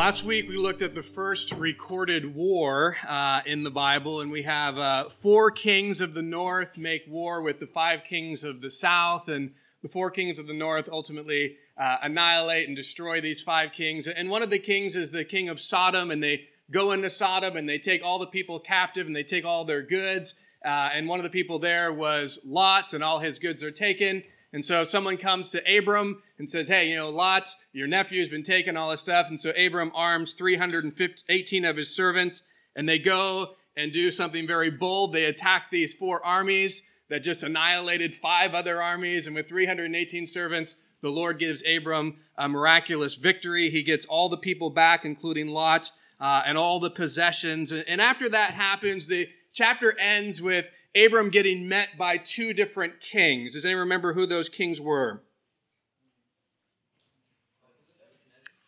[0.00, 4.44] Last week we looked at the first recorded war uh, in the Bible, and we
[4.44, 8.70] have uh, four kings of the north make war with the five kings of the
[8.70, 13.72] south, and the four kings of the north ultimately uh, annihilate and destroy these five
[13.72, 14.08] kings.
[14.08, 17.54] And one of the kings is the king of Sodom, and they go into Sodom
[17.54, 20.32] and they take all the people captive and they take all their goods.
[20.64, 24.22] Uh, and one of the people there was Lot, and all his goods are taken.
[24.52, 28.42] And so someone comes to Abram and says, Hey, you know, Lot, your nephew's been
[28.42, 29.28] taking all this stuff.
[29.28, 32.42] And so Abram arms 318 of his servants,
[32.74, 35.12] and they go and do something very bold.
[35.12, 39.26] They attack these four armies that just annihilated five other armies.
[39.26, 43.70] And with 318 servants, the Lord gives Abram a miraculous victory.
[43.70, 47.72] He gets all the people back, including Lot, uh, and all the possessions.
[47.72, 53.52] And after that happens, the chapter ends with Abram getting met by two different kings.
[53.54, 55.22] Does anyone remember who those kings were?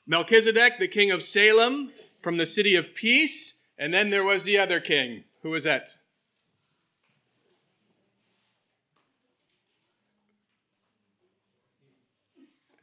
[0.07, 3.55] Melchizedek, the king of Salem, from the city of peace.
[3.79, 5.25] And then there was the other king.
[5.43, 5.99] Who was that?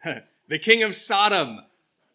[0.48, 1.60] the king of Sodom,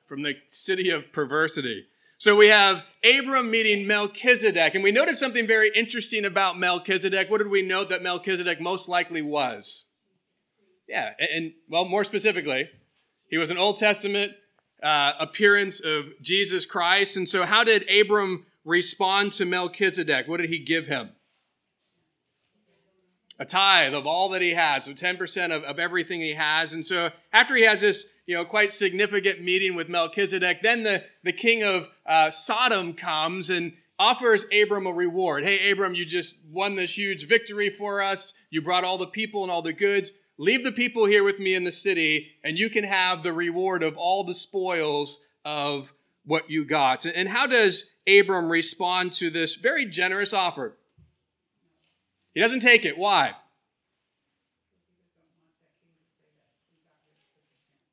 [0.06, 1.86] from the city of perversity.
[2.24, 7.28] So we have Abram meeting Melchizedek, and we noted something very interesting about Melchizedek.
[7.28, 9.84] What did we note that Melchizedek most likely was?
[10.88, 12.70] Yeah, and, and well, more specifically,
[13.28, 14.32] he was an Old Testament
[14.82, 17.14] uh, appearance of Jesus Christ.
[17.14, 20.26] And so, how did Abram respond to Melchizedek?
[20.26, 21.10] What did he give him?
[23.39, 26.72] A tithe of all that he had, so 10% of, of everything he has.
[26.72, 30.62] And so, after he has this you know, quite significant meeting with Melchizedek.
[30.62, 35.45] Then the, the king of uh, Sodom comes and offers Abram a reward.
[35.45, 38.33] Hey, Abram, you just won this huge victory for us.
[38.50, 40.11] You brought all the people and all the goods.
[40.39, 43.84] Leave the people here with me in the city, and you can have the reward
[43.84, 45.93] of all the spoils of
[46.25, 47.05] what you got.
[47.05, 50.77] And how does Abram respond to this very generous offer?
[52.34, 52.99] He doesn't take it.
[52.99, 53.34] Why?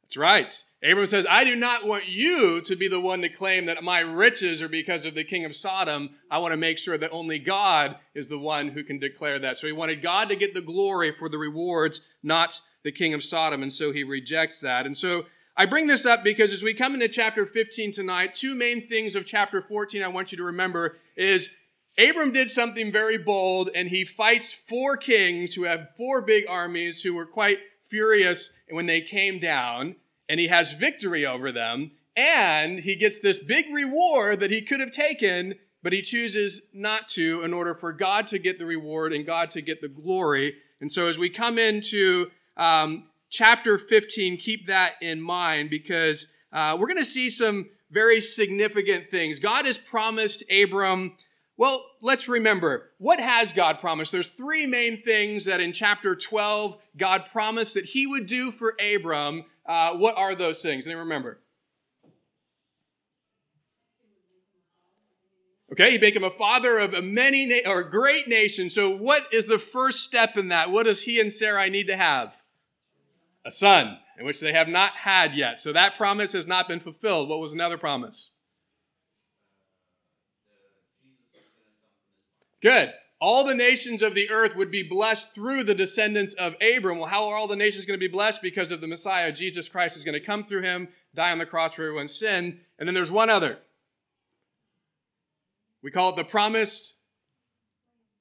[0.04, 0.64] That's right.
[0.84, 4.00] Abram says, I do not want you to be the one to claim that my
[4.00, 6.10] riches are because of the king of Sodom.
[6.30, 9.58] I want to make sure that only God is the one who can declare that.
[9.58, 13.24] So he wanted God to get the glory for the rewards, not the king of
[13.24, 13.62] Sodom.
[13.62, 14.88] And so he rejects that.
[14.88, 18.56] And so I bring this up because as we come into chapter 15 tonight, two
[18.56, 21.52] main things of chapter 14 I want you to remember is
[22.02, 27.04] Abram did something very bold and he fights four kings who have four big armies
[27.04, 29.96] who were quite furious when they came down
[30.32, 34.80] and he has victory over them, and he gets this big reward that he could
[34.80, 39.12] have taken, but he chooses not to in order for God to get the reward
[39.12, 40.56] and God to get the glory.
[40.80, 46.78] And so as we come into um, chapter 15, keep that in mind because uh,
[46.80, 49.38] we're going to see some very significant things.
[49.38, 51.18] God has promised Abram
[51.62, 54.12] well, let's remember, what has God promised?
[54.12, 58.76] There's three main things that in chapter 12 God promised that he would do for
[58.84, 59.46] Abram.
[59.64, 60.88] Uh, what are those things?
[60.88, 61.40] And remember.
[65.72, 68.68] Okay, he make him a father of a many na- or great nation.
[68.68, 70.72] So, what is the first step in that?
[70.72, 72.42] What does he and Sarai need to have?
[73.46, 75.60] A son, in which they have not had yet.
[75.60, 77.30] So that promise has not been fulfilled.
[77.30, 78.31] What was another promise?
[82.62, 82.94] Good.
[83.20, 86.98] All the nations of the earth would be blessed through the descendants of Abram.
[86.98, 88.42] Well, how are all the nations going to be blessed?
[88.42, 89.32] Because of the Messiah.
[89.32, 92.62] Jesus Christ is going to come through him, die on the cross for everyone's sin.
[92.80, 93.60] And then there's one other.
[95.84, 96.96] We call it the promised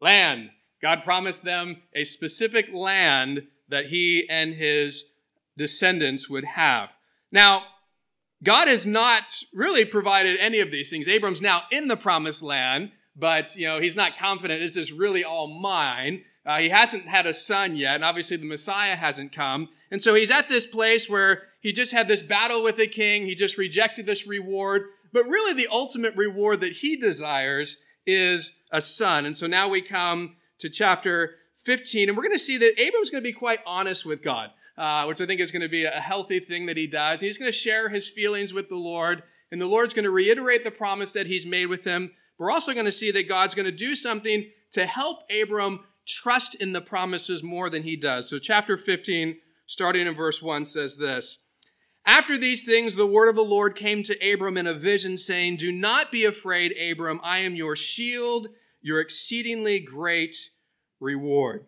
[0.00, 0.50] land.
[0.82, 5.06] God promised them a specific land that he and his
[5.56, 6.96] descendants would have.
[7.32, 7.64] Now,
[8.42, 11.06] God has not really provided any of these things.
[11.08, 15.22] Abram's now in the promised land but you know he's not confident is this really
[15.25, 19.69] all mine Uh, he hasn't had a son yet, and obviously the Messiah hasn't come.
[19.90, 23.26] And so he's at this place where he just had this battle with the king.
[23.26, 24.84] He just rejected this reward.
[25.12, 27.76] But really, the ultimate reward that he desires
[28.06, 29.26] is a son.
[29.26, 33.11] And so now we come to chapter 15, and we're going to see that Abram's
[33.11, 35.84] going to be quite honest with God, uh, which I think is going to be
[35.84, 37.20] a healthy thing that he does.
[37.20, 40.11] And he's going to share his feelings with the Lord, and the Lord's going to
[40.11, 42.12] reiterate the promise that he's made with him.
[42.40, 46.54] We're also going to see that God's going to do something to help Abram trust
[46.54, 48.31] in the promises more than he does.
[48.31, 51.37] So, chapter 15, starting in verse 1, says this
[52.06, 55.56] After these things, the word of the Lord came to Abram in a vision, saying,
[55.56, 57.20] Do not be afraid, Abram.
[57.22, 58.48] I am your shield,
[58.81, 60.34] your exceedingly great
[60.98, 61.66] reward.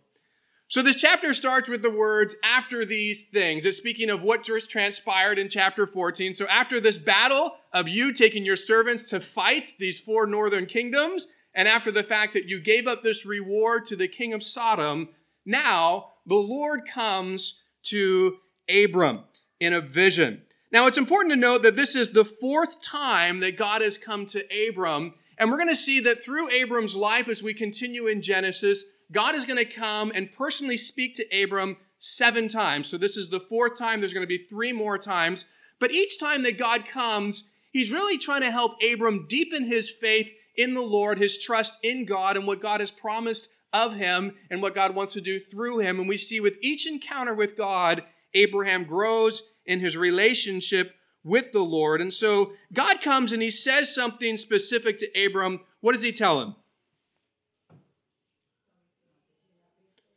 [0.72, 3.66] So this chapter starts with the words, after these things.
[3.66, 6.32] It's speaking of what just transpired in chapter 14.
[6.32, 11.26] So after this battle of you taking your servants to fight these four northern kingdoms,
[11.52, 15.10] and after the fact that you gave up this reward to the king of Sodom,
[15.44, 17.58] now the Lord comes
[17.88, 19.24] to Abram
[19.60, 20.40] in a vision.
[20.72, 24.24] Now it's important to note that this is the fourth time that God has come
[24.24, 28.22] to Abram, and we're going to see that through Abram's life as we continue in
[28.22, 32.88] Genesis, God is going to come and personally speak to Abram seven times.
[32.88, 34.00] So this is the fourth time.
[34.00, 35.44] There's going to be three more times.
[35.78, 40.32] But each time that God comes, he's really trying to help Abram deepen his faith
[40.56, 44.60] in the Lord, his trust in God, and what God has promised of him and
[44.60, 45.98] what God wants to do through him.
[45.98, 48.04] And we see with each encounter with God,
[48.34, 50.94] Abraham grows in his relationship
[51.24, 52.00] with the Lord.
[52.00, 55.60] And so God comes and he says something specific to Abram.
[55.80, 56.56] What does he tell him?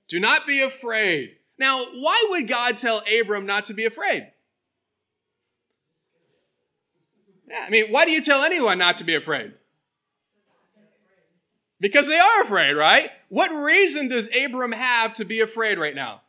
[0.07, 1.38] Do not be afraid.
[1.57, 4.28] Now, why would God tell Abram not to be afraid?
[7.48, 9.54] Yeah, I mean, why do you tell anyone not to be afraid?
[11.80, 13.12] Because they are afraid, right?
[13.30, 16.22] What reason does Abram have to be afraid right now?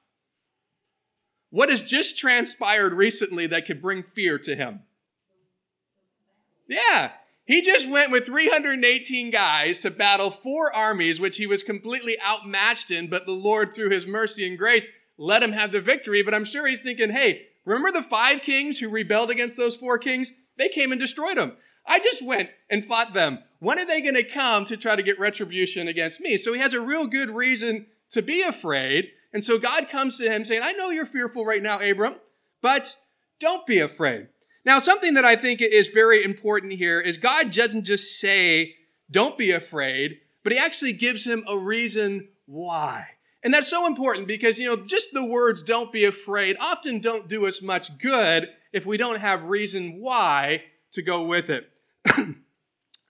[1.50, 4.80] What has just transpired recently that could bring fear to him?
[6.68, 7.12] Yeah,
[7.46, 12.90] he just went with 318 guys to battle four armies, which he was completely outmatched
[12.90, 16.22] in, but the Lord, through his mercy and grace, let him have the victory.
[16.22, 19.96] But I'm sure he's thinking, hey, remember the five kings who rebelled against those four
[19.96, 20.32] kings?
[20.58, 21.52] They came and destroyed them.
[21.86, 23.38] I just went and fought them.
[23.60, 26.36] When are they going to come to try to get retribution against me?
[26.36, 29.12] So he has a real good reason to be afraid.
[29.32, 32.16] And so God comes to him saying, I know you're fearful right now, Abram,
[32.60, 32.96] but
[33.38, 34.28] don't be afraid.
[34.66, 38.74] Now, something that I think is very important here is God doesn't just say,
[39.08, 43.06] don't be afraid, but he actually gives him a reason why.
[43.44, 47.28] And that's so important because, you know, just the words don't be afraid often don't
[47.28, 51.70] do us much good if we don't have reason why to go with it.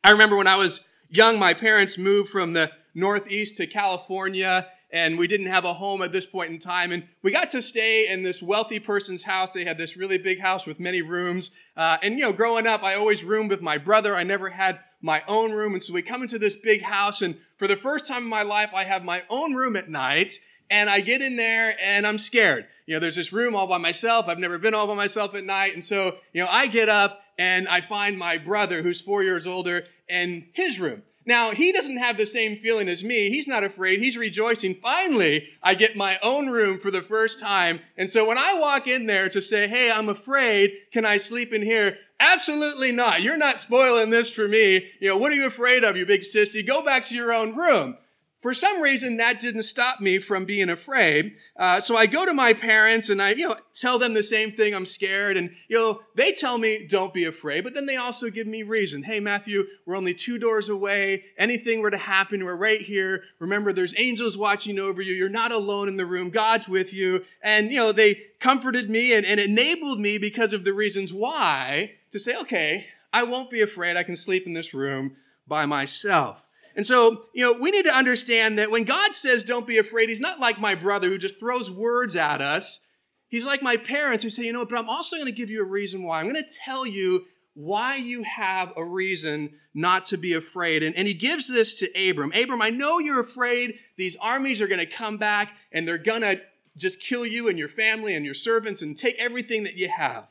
[0.04, 5.18] I remember when I was young, my parents moved from the Northeast to California and
[5.18, 6.92] we didn't have a home at this point in time.
[6.92, 9.52] And we got to stay in this wealthy person's house.
[9.52, 11.50] They had this really big house with many rooms.
[11.76, 14.14] Uh, and, you know, growing up, I always roomed with my brother.
[14.14, 15.74] I never had my own room.
[15.74, 17.20] And so we come into this big house.
[17.20, 20.38] And for the first time in my life, I have my own room at night.
[20.70, 22.66] And I get in there and I'm scared.
[22.86, 24.28] You know, there's this room all by myself.
[24.28, 25.74] I've never been all by myself at night.
[25.74, 29.46] And so, you know, I get up and I find my brother who's four years
[29.46, 31.02] older in his room.
[31.26, 33.30] Now, he doesn't have the same feeling as me.
[33.30, 33.98] He's not afraid.
[33.98, 34.76] He's rejoicing.
[34.76, 37.80] Finally, I get my own room for the first time.
[37.96, 41.52] And so when I walk in there to say, Hey, I'm afraid, can I sleep
[41.52, 41.98] in here?
[42.20, 43.22] Absolutely not.
[43.22, 44.86] You're not spoiling this for me.
[45.00, 46.64] You know, what are you afraid of, you big sissy?
[46.64, 47.98] Go back to your own room.
[48.46, 51.34] For some reason, that didn't stop me from being afraid.
[51.56, 54.52] Uh, so I go to my parents and I, you know, tell them the same
[54.52, 54.72] thing.
[54.72, 57.64] I'm scared, and you know, they tell me don't be afraid.
[57.64, 59.02] But then they also give me reason.
[59.02, 61.24] Hey, Matthew, we're only two doors away.
[61.36, 63.24] Anything were to happen, we're right here.
[63.40, 65.12] Remember, there's angels watching over you.
[65.12, 66.30] You're not alone in the room.
[66.30, 67.24] God's with you.
[67.42, 71.94] And you know, they comforted me and, and enabled me because of the reasons why
[72.12, 73.96] to say, okay, I won't be afraid.
[73.96, 75.16] I can sleep in this room
[75.48, 76.45] by myself.
[76.76, 80.10] And so, you know, we need to understand that when God says don't be afraid,
[80.10, 82.80] he's not like my brother who just throws words at us.
[83.28, 85.50] He's like my parents who say, you know, what, but I'm also going to give
[85.50, 86.20] you a reason why.
[86.20, 90.82] I'm going to tell you why you have a reason not to be afraid.
[90.82, 92.32] And, and he gives this to Abram.
[92.34, 93.78] Abram, I know you're afraid.
[93.96, 96.42] These armies are going to come back and they're going to
[96.76, 100.28] just kill you and your family and your servants and take everything that you have.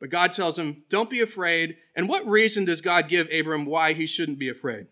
[0.00, 1.76] But God tells him, don't be afraid.
[1.94, 4.86] And what reason does God give Abram why he shouldn't be afraid?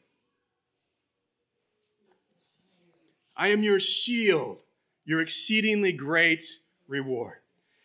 [3.37, 4.59] I am your shield,
[5.05, 6.45] your exceedingly great
[6.87, 7.39] reward.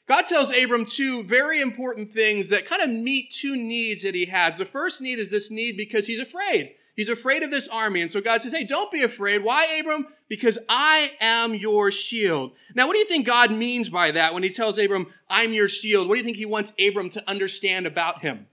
[0.07, 4.25] God tells Abram two very important things that kind of meet two needs that he
[4.25, 4.57] has.
[4.57, 6.75] The first need is this need because he's afraid.
[6.95, 8.01] He's afraid of this army.
[8.01, 9.43] And so God says, Hey, don't be afraid.
[9.43, 10.07] Why, Abram?
[10.27, 12.53] Because I am your shield.
[12.73, 15.69] Now, what do you think God means by that when he tells Abram, I'm your
[15.69, 16.07] shield?
[16.07, 18.47] What do you think he wants Abram to understand about him?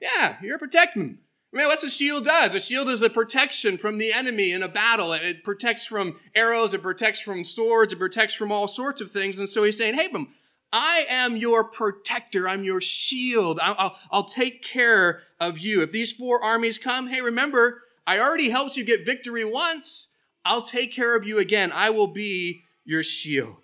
[0.00, 1.18] Yeah, you're protecting him.
[1.52, 2.54] I mean, what's a shield does?
[2.54, 5.12] A shield is a protection from the enemy in a battle.
[5.12, 9.38] It protects from arrows, it protects from swords, it protects from all sorts of things.
[9.38, 10.08] And so he's saying, hey,
[10.72, 12.48] I am your protector.
[12.48, 13.60] I'm your shield.
[13.62, 15.82] I'll, I'll, I'll, take care of you.
[15.82, 20.08] If these four armies come, hey, remember, I already helped you get victory once.
[20.46, 21.70] I'll take care of you again.
[21.72, 23.56] I will be your shield.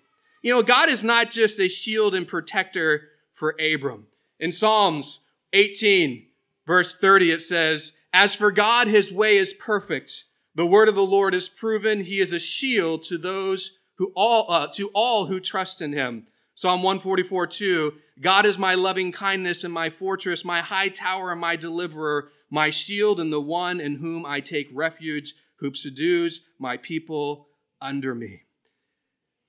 [0.43, 4.05] You know, God is not just a shield and protector for Abram.
[4.39, 6.27] In Psalms 18,
[6.69, 10.25] verse 30, it says, As for God, his way is perfect.
[10.53, 12.03] The word of the Lord is proven.
[12.03, 16.27] He is a shield to those who all, uh, to all who trust in him.
[16.53, 21.41] Psalm 144, 2, God is my loving kindness and my fortress, my high tower and
[21.41, 26.77] my deliverer, my shield and the one in whom I take refuge, who subdues my
[26.77, 27.47] people
[27.81, 28.43] under me.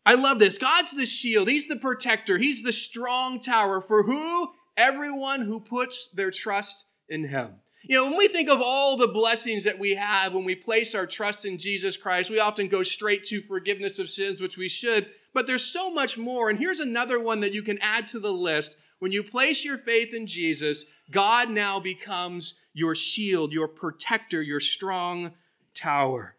[0.07, 0.57] I love this.
[0.57, 1.49] God's the shield.
[1.49, 2.39] He's the protector.
[2.39, 4.53] He's the strong tower for who?
[4.77, 7.57] Everyone who puts their trust in him.
[7.83, 10.95] You know, when we think of all the blessings that we have when we place
[10.95, 14.69] our trust in Jesus Christ, we often go straight to forgiveness of sins, which we
[14.69, 15.09] should.
[15.33, 16.51] But there's so much more.
[16.51, 18.77] And here's another one that you can add to the list.
[18.99, 24.61] When you place your faith in Jesus, God now becomes your shield, your protector, your
[24.61, 25.33] strong
[25.75, 26.37] tower.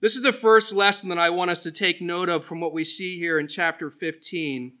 [0.00, 2.72] This is the first lesson that I want us to take note of from what
[2.72, 4.74] we see here in chapter 15.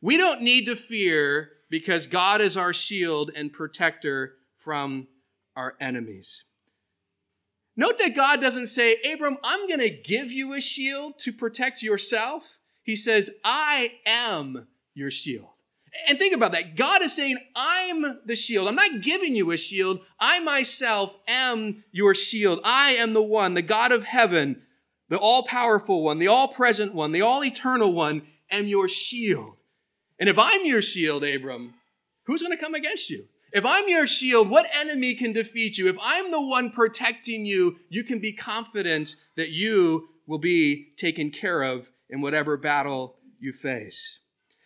[0.00, 4.34] We don't need to fear because God is our shield and protector
[4.64, 5.06] from
[5.54, 6.44] our enemies.
[7.76, 11.82] Note that God doesn't say, Abram, I'm going to give you a shield to protect
[11.82, 12.44] yourself.
[12.82, 15.48] He says, I am your shield.
[16.08, 16.76] And think about that.
[16.76, 18.68] God is saying, I'm the shield.
[18.68, 20.00] I'm not giving you a shield.
[20.18, 22.60] I myself am your shield.
[22.64, 24.62] I am the one, the God of heaven,
[25.08, 29.54] the all powerful one, the all present one, the all eternal one, am your shield.
[30.18, 31.74] And if I'm your shield, Abram,
[32.26, 33.26] who's going to come against you?
[33.54, 35.86] If I'm your shield, what enemy can defeat you?
[35.86, 41.30] If I'm the one protecting you, you can be confident that you will be taken
[41.30, 44.18] care of in whatever battle you face.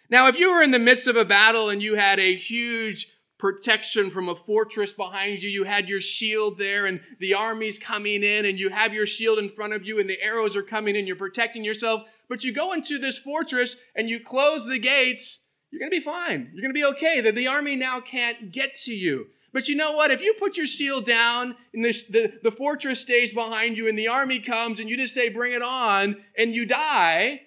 [0.09, 3.09] Now, if you were in the midst of a battle and you had a huge
[3.39, 8.23] protection from a fortress behind you, you had your shield there and the army's coming
[8.23, 10.97] in and you have your shield in front of you and the arrows are coming
[10.97, 15.41] in, you're protecting yourself, but you go into this fortress and you close the gates,
[15.71, 16.51] you're going to be fine.
[16.53, 17.21] You're going to be okay.
[17.21, 19.29] That the army now can't get to you.
[19.53, 20.11] But you know what?
[20.11, 23.99] If you put your shield down and the, the, the fortress stays behind you and
[23.99, 27.43] the army comes and you just say, bring it on, and you die,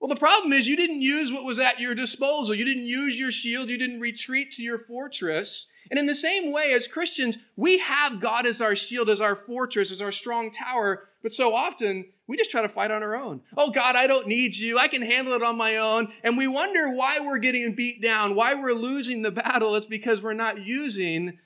[0.00, 2.54] well, the problem is you didn't use what was at your disposal.
[2.54, 3.68] You didn't use your shield.
[3.68, 5.66] You didn't retreat to your fortress.
[5.94, 9.36] And in the same way, as Christians, we have God as our shield, as our
[9.36, 11.04] fortress, as our strong tower.
[11.22, 13.42] But so often, we just try to fight on our own.
[13.56, 14.76] Oh, God, I don't need you.
[14.76, 16.12] I can handle it on my own.
[16.24, 19.76] And we wonder why we're getting beat down, why we're losing the battle.
[19.76, 21.38] It's because we're not using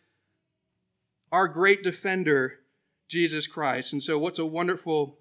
[1.30, 2.60] our great defender,
[3.06, 3.92] Jesus Christ.
[3.92, 5.18] And so, what's a wonderful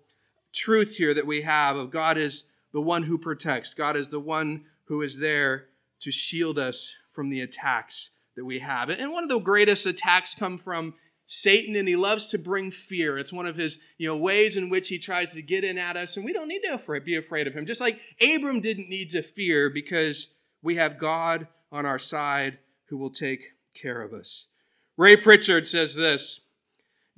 [0.53, 4.21] truth here that we have of God is the one who protects, God is the
[4.21, 5.65] one who is there
[5.99, 8.89] to shield us from the attacks that we have.
[8.89, 10.93] And one of the greatest attacks come from
[11.25, 13.17] Satan and he loves to bring fear.
[13.17, 15.97] It's one of his, you know, ways in which he tries to get in at
[15.97, 17.65] us and we don't need to be afraid of him.
[17.65, 20.29] Just like Abram didn't need to fear because
[20.61, 23.41] we have God on our side who will take
[23.73, 24.47] care of us.
[24.95, 26.41] Ray Pritchard says this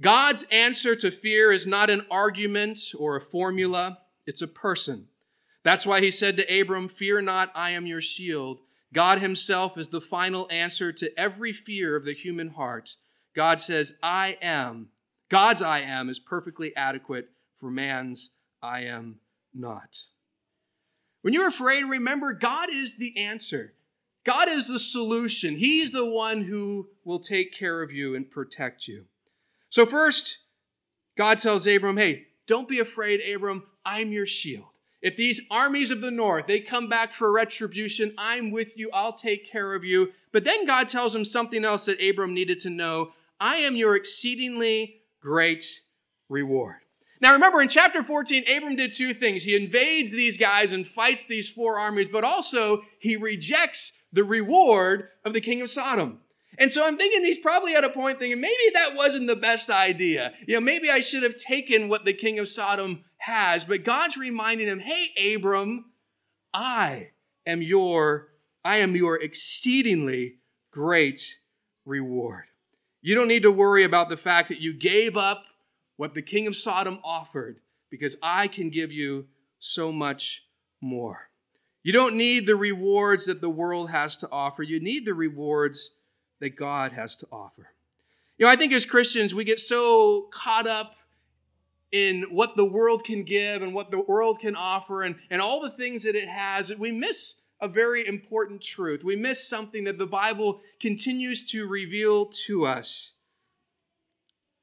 [0.02, 5.08] God's answer to fear is not an argument or a formula, it's a person.
[5.64, 8.60] That's why he said to Abram, Fear not, I am your shield.
[8.94, 12.96] God himself is the final answer to every fear of the human heart.
[13.36, 14.90] God says, I am.
[15.30, 17.30] God's I am is perfectly adequate
[17.60, 18.32] for man's
[18.62, 19.20] I am
[19.54, 20.06] not.
[21.22, 23.74] When you're afraid, remember God is the answer.
[24.26, 25.58] God is the solution.
[25.58, 29.06] He's the one who will take care of you and protect you.
[29.70, 30.40] So, first,
[31.18, 33.64] God tells Abram, hey, don't be afraid, Abram.
[33.86, 34.69] I'm your shield.
[35.02, 38.90] If these armies of the north, they come back for retribution, I'm with you.
[38.94, 40.12] I'll take care of you.
[40.32, 43.14] But then God tells him something else that Abram needed to know.
[43.40, 45.66] I am your exceedingly great
[46.28, 46.76] reward.
[47.22, 49.44] Now remember, in chapter 14, Abram did two things.
[49.44, 55.10] He invades these guys and fights these four armies, but also he rejects the reward
[55.26, 56.20] of the king of Sodom.
[56.58, 59.70] And so I'm thinking he's probably at a point thinking maybe that wasn't the best
[59.70, 60.34] idea.
[60.46, 64.18] You know, maybe I should have taken what the king of Sodom has, but God's
[64.18, 65.92] reminding him, "Hey Abram,
[66.54, 67.12] I
[67.46, 68.30] am your
[68.64, 70.40] I am your exceedingly
[70.72, 71.40] great
[71.86, 72.46] reward."
[73.02, 75.46] You don't need to worry about the fact that you gave up
[75.96, 79.28] what the king of Sodom offered because I can give you
[79.60, 80.46] so much
[80.82, 81.30] more.
[81.84, 84.64] You don't need the rewards that the world has to offer.
[84.64, 85.92] You need the rewards
[86.40, 87.74] that God has to offer.
[88.38, 90.96] You know, I think as Christians, we get so caught up
[91.92, 95.60] in what the world can give and what the world can offer and, and all
[95.62, 99.04] the things that it has we miss a very important truth.
[99.04, 103.14] We miss something that the Bible continues to reveal to us.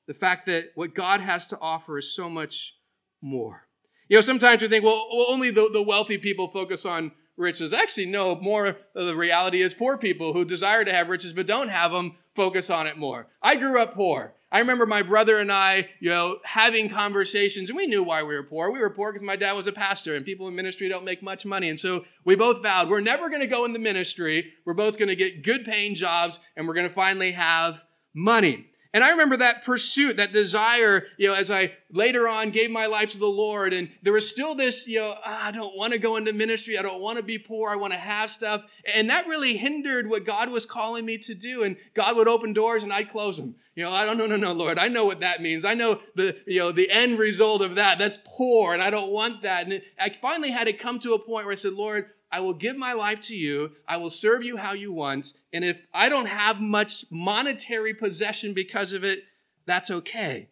[0.06, 2.76] The fact that what God has to offer is so much
[3.20, 3.66] more.
[4.08, 7.74] You know, sometimes we think, well, only the, the wealthy people focus on riches.
[7.74, 11.68] Actually, no, more the reality is poor people who desire to have riches but don't
[11.68, 13.26] have them focus on it more.
[13.42, 14.34] I grew up poor.
[14.56, 18.34] I remember my brother and I, you know, having conversations, and we knew why we
[18.34, 18.70] were poor.
[18.70, 21.22] We were poor because my dad was a pastor, and people in ministry don't make
[21.22, 21.68] much money.
[21.68, 24.54] And so we both vowed we're never going to go in the ministry.
[24.64, 27.82] We're both going to get good paying jobs, and we're going to finally have
[28.14, 28.68] money.
[28.96, 32.86] And I remember that pursuit, that desire, you know, as I later on gave my
[32.86, 33.74] life to the Lord.
[33.74, 36.78] And there was still this, you know, ah, I don't want to go into ministry.
[36.78, 37.68] I don't want to be poor.
[37.68, 38.64] I want to have stuff.
[38.94, 41.62] And that really hindered what God was calling me to do.
[41.62, 43.56] And God would open doors and I'd close them.
[43.74, 44.78] You know, I don't know, no, no, Lord.
[44.78, 45.66] I know what that means.
[45.66, 47.98] I know the, you know, the end result of that.
[47.98, 48.72] That's poor.
[48.72, 49.66] And I don't want that.
[49.66, 52.52] And I finally had to come to a point where I said, Lord, I will
[52.52, 53.72] give my life to you.
[53.88, 55.32] I will serve you how you want.
[55.54, 59.20] And if I don't have much monetary possession because of it,
[59.64, 60.50] that's okay.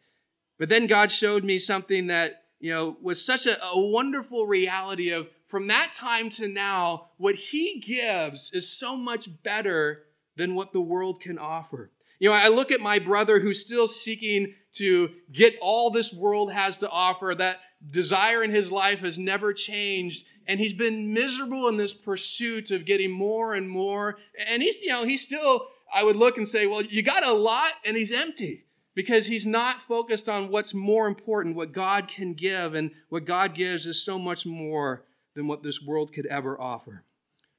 [0.59, 5.11] But then God showed me something that, you know, was such a, a wonderful reality
[5.11, 10.05] of from that time to now, what He gives is so much better
[10.37, 11.91] than what the world can offer.
[12.19, 16.51] You know, I look at my brother who's still seeking to get all this world
[16.51, 17.35] has to offer.
[17.37, 17.61] That
[17.91, 22.85] desire in his life has never changed and he's been miserable in this pursuit of
[22.85, 24.19] getting more and more.
[24.47, 27.33] And he's, you know, he's still, I would look and say, well, you got a
[27.33, 32.35] lot and he's empty because he's not focused on what's more important, what God can
[32.35, 32.75] give.
[32.75, 37.05] And what God gives is so much more than what this world could ever offer.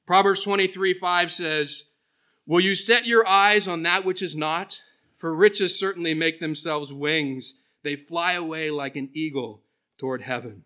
[0.06, 1.84] Proverbs 23 5 says,
[2.46, 4.80] Will you set your eyes on that which is not?
[5.16, 7.54] For riches certainly make themselves wings.
[7.82, 9.62] They fly away like an eagle
[9.98, 10.64] toward heaven.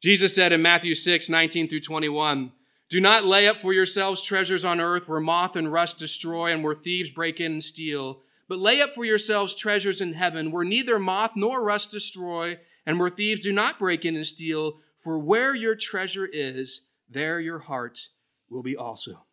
[0.00, 2.52] Jesus said in Matthew 6, 19 through 21,
[2.88, 6.64] Do not lay up for yourselves treasures on earth where moth and rust destroy and
[6.64, 10.64] where thieves break in and steal, but lay up for yourselves treasures in heaven where
[10.64, 15.18] neither moth nor rust destroy and where thieves do not break in and steal, for
[15.18, 18.08] where your treasure is, there your heart
[18.48, 19.24] will be also.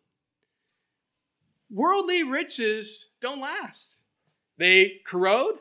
[1.70, 3.98] Worldly riches don't last.
[4.58, 5.58] They corrode,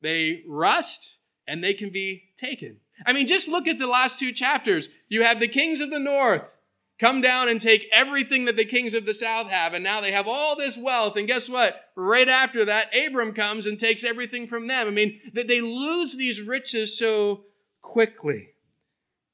[0.00, 2.78] they rust, and they can be taken.
[3.06, 4.88] I mean, just look at the last two chapters.
[5.08, 6.50] You have the kings of the north
[6.98, 10.12] come down and take everything that the kings of the south have, and now they
[10.12, 11.16] have all this wealth.
[11.16, 11.76] And guess what?
[11.96, 14.86] Right after that, Abram comes and takes everything from them.
[14.86, 17.44] I mean, that they lose these riches so
[17.82, 18.50] quickly.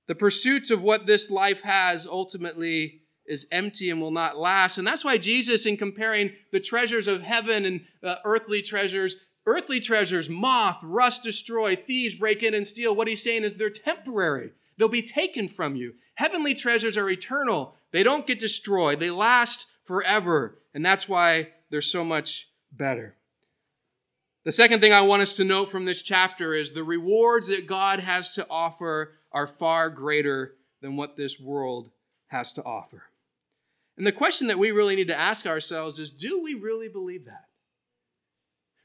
[0.07, 4.77] The pursuits of what this life has ultimately is empty and will not last.
[4.77, 9.81] And that's why Jesus, in comparing the treasures of heaven and uh, earthly treasures, Earthly
[9.81, 12.95] treasures, moth, rust destroy, thieves break in and steal.
[12.95, 14.53] What he's saying is they're temporary.
[14.77, 15.95] They'll be taken from you.
[16.15, 17.75] Heavenly treasures are eternal.
[17.93, 19.01] They don't get destroyed.
[19.01, 20.59] They last forever.
[20.75, 23.17] And that's why they're so much better.
[24.45, 27.67] The second thing I want us to note from this chapter is the rewards that
[27.67, 31.91] God has to offer are far greater than what this world
[32.29, 33.05] has to offer.
[33.99, 37.27] And the question that we really need to ask ourselves is do we really believe
[37.27, 37.50] that?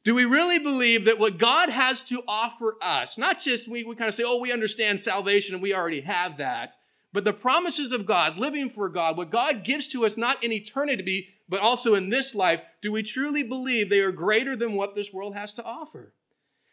[0.05, 3.95] Do we really believe that what God has to offer us, not just we, we
[3.95, 6.75] kind of say, oh, we understand salvation and we already have that,
[7.11, 10.51] but the promises of God, living for God, what God gives to us not in
[10.51, 14.93] eternity, but also in this life, do we truly believe they are greater than what
[14.93, 16.13] this world has to offer?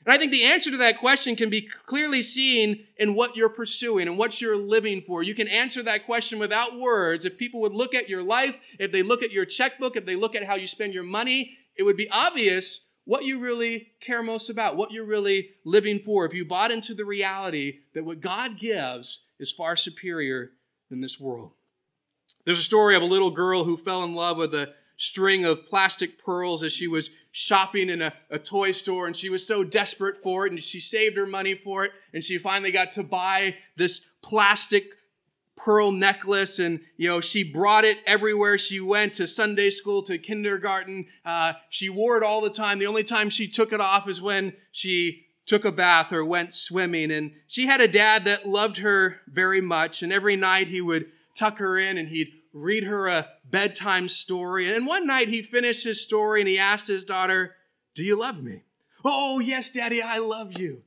[0.05, 3.49] And I think the answer to that question can be clearly seen in what you're
[3.49, 5.23] pursuing and what you're living for.
[5.23, 7.25] You can answer that question without words.
[7.25, 10.16] If people would look at your life, if they look at your checkbook, if they
[10.16, 14.23] look at how you spend your money, it would be obvious what you really care
[14.23, 18.21] most about, what you're really living for, if you bought into the reality that what
[18.21, 20.53] God gives is far superior
[20.88, 21.53] than this world.
[22.45, 25.67] There's a story of a little girl who fell in love with a string of
[25.67, 29.65] plastic pearls as she was shopping in a, a, toy store and she was so
[29.65, 33.03] desperate for it and she saved her money for it and she finally got to
[33.03, 34.93] buy this plastic
[35.64, 40.18] pearl necklace and you know she brought it everywhere she went to sunday school to
[40.18, 41.07] kindergarten.
[41.25, 42.79] Uh, she wore it all the time.
[42.79, 46.55] The only time she took it off is when she took a bath or went
[46.55, 47.11] swimming.
[47.11, 50.03] And she had a dad that loved her very much.
[50.03, 54.72] And every night he would tuck her in and he'd read her a bedtime story.
[54.72, 57.55] And one night he finished his story and he asked his daughter
[57.94, 58.64] Do you love me?
[59.05, 60.83] Oh, yes, Daddy, I love you.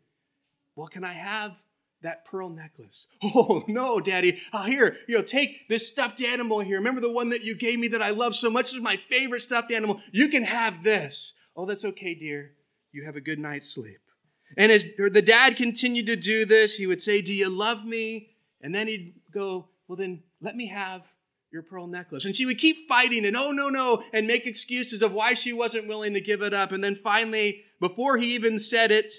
[0.73, 1.64] what can I have
[2.06, 3.08] that pearl necklace?
[3.24, 4.39] Oh, no, Daddy.
[4.54, 6.78] Oh, here, you know, take this stuffed animal here.
[6.78, 8.68] Remember the one that you gave me that I love so much?
[8.68, 10.00] This is my favorite stuffed animal.
[10.12, 11.34] You can have this.
[11.56, 12.52] Oh, that's okay, dear.
[12.91, 14.00] You have a good night's sleep.
[14.58, 18.30] And as the dad continued to do this, he would say, Do you love me?
[18.62, 21.04] And then he'd go, Well, then let me have
[21.52, 22.26] your pearl necklace.
[22.26, 25.52] And she would keep fighting and, Oh, no, no, and make excuses of why she
[25.52, 26.72] wasn't willing to give it up.
[26.72, 29.12] And then finally, before he even said it,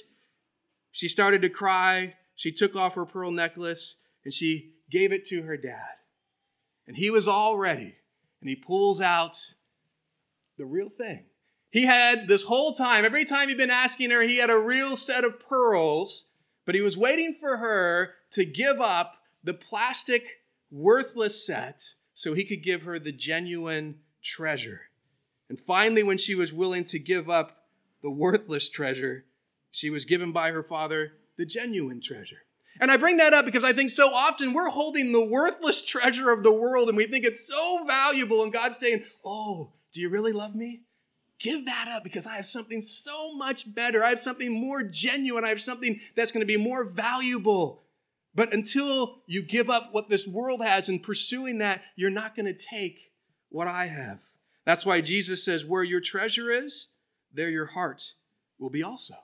[0.92, 2.14] she started to cry.
[2.36, 5.96] She took off her pearl necklace and she gave it to her dad.
[6.86, 7.96] And he was all ready.
[8.40, 9.54] And he pulls out
[10.56, 11.24] the real thing.
[11.70, 14.96] He had this whole time, every time he'd been asking her, he had a real
[14.96, 16.26] set of pearls,
[16.64, 22.44] but he was waiting for her to give up the plastic, worthless set so he
[22.44, 24.82] could give her the genuine treasure.
[25.48, 27.66] And finally, when she was willing to give up
[28.02, 29.24] the worthless treasure,
[29.70, 32.42] she was given by her father the genuine treasure.
[32.80, 36.30] And I bring that up because I think so often we're holding the worthless treasure
[36.30, 40.08] of the world and we think it's so valuable, and God's saying, Oh, do you
[40.08, 40.82] really love me?
[41.38, 44.02] Give that up because I have something so much better.
[44.02, 45.44] I have something more genuine.
[45.44, 47.82] I have something that's going to be more valuable.
[48.34, 52.46] But until you give up what this world has and pursuing that, you're not going
[52.46, 53.12] to take
[53.48, 54.20] what I have.
[54.64, 56.88] That's why Jesus says, Where your treasure is,
[57.32, 58.12] there your heart
[58.58, 59.14] will be also.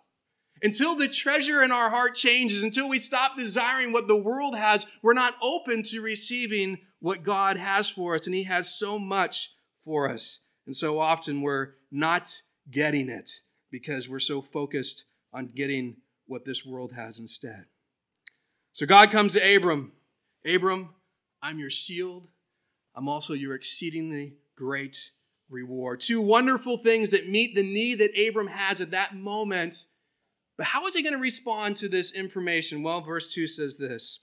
[0.62, 4.87] Until the treasure in our heart changes, until we stop desiring what the world has,
[5.03, 8.27] we're not open to receiving what God has for us.
[8.27, 9.51] And He has so much
[9.85, 10.40] for us.
[10.66, 15.96] And so often we're not getting it because we're so focused on getting
[16.27, 17.64] what this world has instead.
[18.72, 19.92] So God comes to Abram
[20.44, 20.90] Abram,
[21.40, 22.29] I'm your shield.
[22.94, 25.12] I'm also your exceedingly great
[25.48, 26.01] reward.
[26.01, 29.87] Two wonderful things that meet the need that Abram has at that moment.
[30.62, 32.85] But how is he going to respond to this information?
[32.85, 34.20] Well, verse 2 says this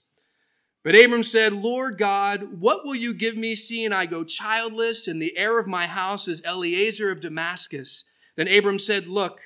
[0.82, 5.20] but Abram said, Lord God, what will you give me, seeing I go childless, and
[5.20, 8.04] the heir of my house is Eliezer of Damascus?
[8.36, 9.40] Then Abram said, Look,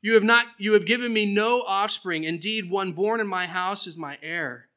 [0.00, 2.22] you have not you have given me no offspring.
[2.22, 4.68] Indeed, one born in my house is my heir.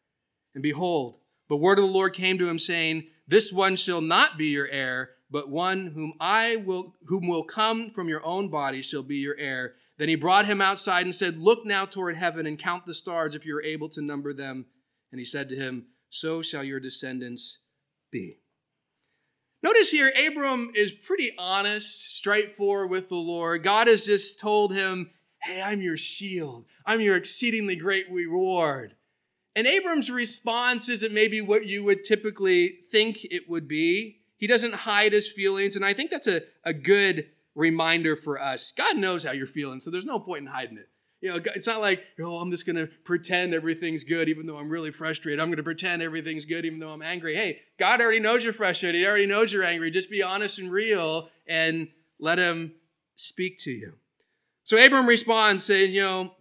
[0.56, 4.36] And behold, the word of the Lord came to him, saying, This one shall not
[4.36, 8.82] be your heir, but one whom I will whom will come from your own body
[8.82, 9.76] shall be your heir.
[10.02, 13.36] Then he brought him outside and said, Look now toward heaven and count the stars
[13.36, 14.66] if you are able to number them.
[15.12, 17.60] And he said to him, So shall your descendants
[18.10, 18.40] be.
[19.62, 23.62] Notice here, Abram is pretty honest, straightforward with the Lord.
[23.62, 25.12] God has just told him,
[25.44, 28.96] Hey, I'm your shield, I'm your exceedingly great reward.
[29.56, 34.22] And Abram's response isn't maybe what you would typically think it would be.
[34.36, 38.72] He doesn't hide his feelings, and I think that's a, a good reminder for us.
[38.72, 40.90] God knows how you're feeling, so there's no point in hiding it.
[41.22, 44.58] You know, it's not like, oh, I'm just going to pretend everything's good even though
[44.58, 45.40] I'm really frustrated.
[45.40, 47.36] I'm going to pretend everything's good even though I'm angry.
[47.36, 49.00] Hey, God already knows you're frustrated.
[49.00, 49.92] He already knows you're angry.
[49.92, 52.74] Just be honest and real and let Him
[53.16, 53.94] speak to you.
[54.64, 56.32] So Abram responds saying, you know,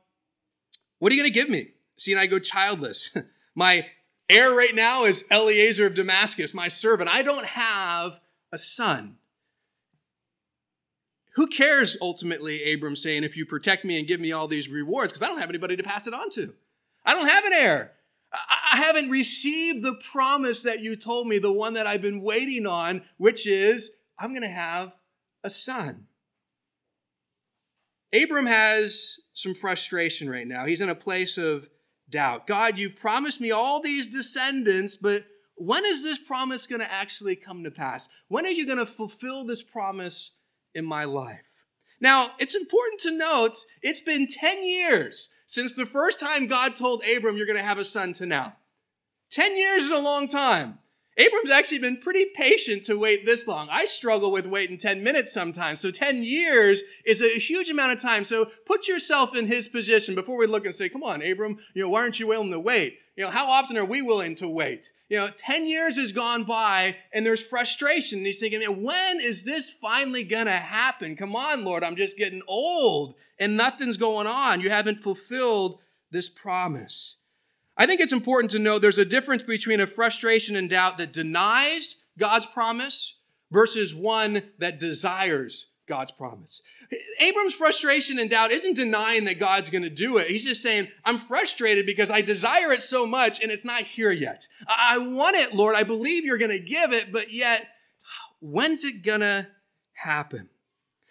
[0.98, 1.72] what are you going to give me?
[1.98, 3.10] Seeing I go childless.
[3.54, 3.86] my
[4.30, 7.10] heir right now is Eliezer of Damascus, my servant.
[7.10, 8.20] I don't have
[8.50, 9.16] a son.
[11.34, 15.12] Who cares ultimately, Abram saying, if you protect me and give me all these rewards?
[15.12, 16.54] Because I don't have anybody to pass it on to.
[17.04, 17.92] I don't have an heir.
[18.32, 22.66] I haven't received the promise that you told me, the one that I've been waiting
[22.66, 24.92] on, which is I'm going to have
[25.42, 26.06] a son.
[28.12, 30.66] Abram has some frustration right now.
[30.66, 31.68] He's in a place of
[32.08, 32.46] doubt.
[32.46, 35.24] God, you've promised me all these descendants, but
[35.56, 38.08] when is this promise going to actually come to pass?
[38.28, 40.32] When are you going to fulfill this promise
[40.74, 41.46] in my life.
[42.00, 47.04] Now, it's important to note it's been 10 years since the first time God told
[47.04, 48.54] Abram, You're going to have a son to now.
[49.30, 50.78] 10 years is a long time.
[51.16, 53.68] Abram's actually been pretty patient to wait this long.
[53.70, 55.80] I struggle with waiting 10 minutes sometimes.
[55.80, 58.24] So 10 years is a huge amount of time.
[58.24, 61.82] So put yourself in his position before we look and say, come on, Abram, you
[61.82, 62.98] know, why aren't you willing to wait?
[63.16, 64.92] You know, how often are we willing to wait?
[65.10, 68.20] You know, 10 years has gone by and there's frustration.
[68.20, 71.16] And he's thinking, man, when is this finally going to happen?
[71.16, 74.60] Come on, Lord, I'm just getting old and nothing's going on.
[74.60, 75.80] You haven't fulfilled
[76.12, 77.16] this promise.
[77.76, 81.12] I think it's important to know there's a difference between a frustration and doubt that
[81.12, 83.16] denies God's promise
[83.50, 86.62] versus one that desires God's promise.
[87.18, 90.28] Abram's frustration and doubt isn't denying that God's going to do it.
[90.28, 94.12] He's just saying, I'm frustrated because I desire it so much and it's not here
[94.12, 94.46] yet.
[94.68, 95.74] I want it, Lord.
[95.74, 97.66] I believe you're going to give it, but yet,
[98.40, 99.48] when's it going to
[99.94, 100.48] happen?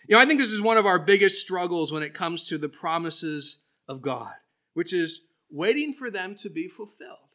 [0.07, 2.57] You know, I think this is one of our biggest struggles when it comes to
[2.57, 4.31] the promises of God,
[4.73, 7.28] which is waiting for them to be fulfilled.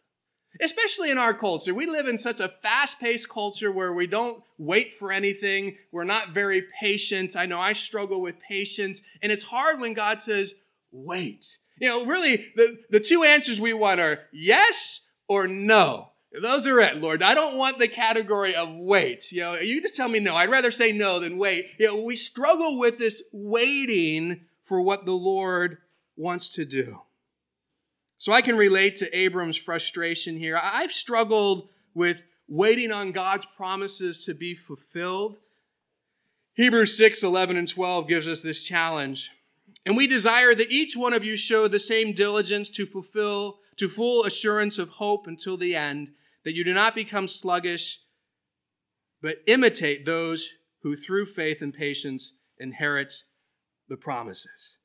[0.61, 1.75] Especially in our culture.
[1.75, 5.77] We live in such a fast paced culture where we don't wait for anything.
[5.91, 7.35] We're not very patient.
[7.37, 9.03] I know I struggle with patience.
[9.21, 10.55] And it's hard when God says,
[10.93, 11.59] wait.
[11.81, 16.11] You know, really, the, the two answers we want are yes or no.
[16.41, 17.23] Those are it, Lord.
[17.23, 19.31] I don't want the category of wait.
[19.31, 20.35] You know, you just tell me no.
[20.35, 21.67] I'd rather say no than wait.
[21.79, 25.79] You know, we struggle with this waiting for what the Lord
[26.17, 27.01] wants to do.
[28.19, 30.59] So I can relate to Abram's frustration here.
[30.61, 35.37] I've struggled with waiting on God's promises to be fulfilled.
[36.55, 39.31] Hebrews 6, 11, and 12 gives us this challenge.
[39.85, 43.89] And we desire that each one of you show the same diligence to fulfill, to
[43.89, 46.13] full assurance of hope until the end,
[46.45, 48.01] that you do not become sluggish,
[49.21, 50.51] but imitate those
[50.83, 53.25] who through faith and patience inherit
[53.89, 54.79] the promises.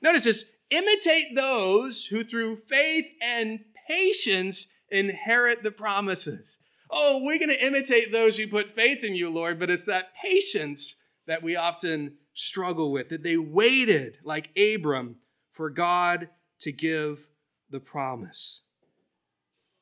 [0.00, 6.58] Notice this imitate those who through faith and patience inherit the promises.
[6.90, 10.12] Oh, we're going to imitate those who put faith in you, Lord, but it's that
[10.22, 15.16] patience that we often struggle with, that they waited like Abram
[15.50, 16.28] for God
[16.60, 17.28] to give
[17.70, 18.60] the promise.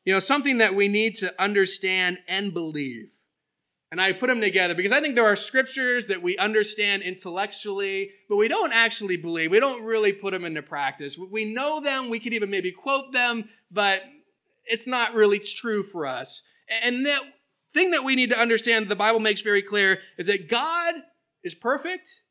[0.05, 3.11] You know, something that we need to understand and believe.
[3.91, 8.11] And I put them together because I think there are scriptures that we understand intellectually,
[8.29, 9.51] but we don't actually believe.
[9.51, 11.19] We don't really put them into practice.
[11.19, 14.05] We know them, we could even maybe quote them, but
[14.65, 16.43] it's not really true for us.
[16.83, 17.23] And that
[17.75, 20.95] thing that we need to understand, the Bible makes very clear, is that God
[21.43, 22.23] is perfect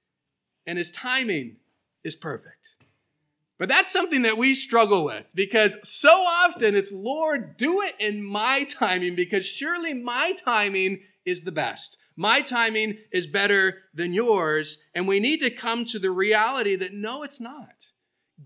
[0.66, 1.58] and his timing
[2.06, 2.76] is perfect.
[3.58, 8.24] But that's something that we struggle with because so often it's, Lord, do it in
[8.24, 11.98] my timing because surely my timing is the best.
[12.16, 14.78] My timing is better than yours.
[14.94, 17.92] And we need to come to the reality that no, it's not.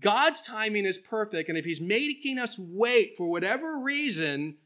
[0.00, 1.48] God's timing is perfect.
[1.48, 4.56] And if He's making us wait for whatever reason,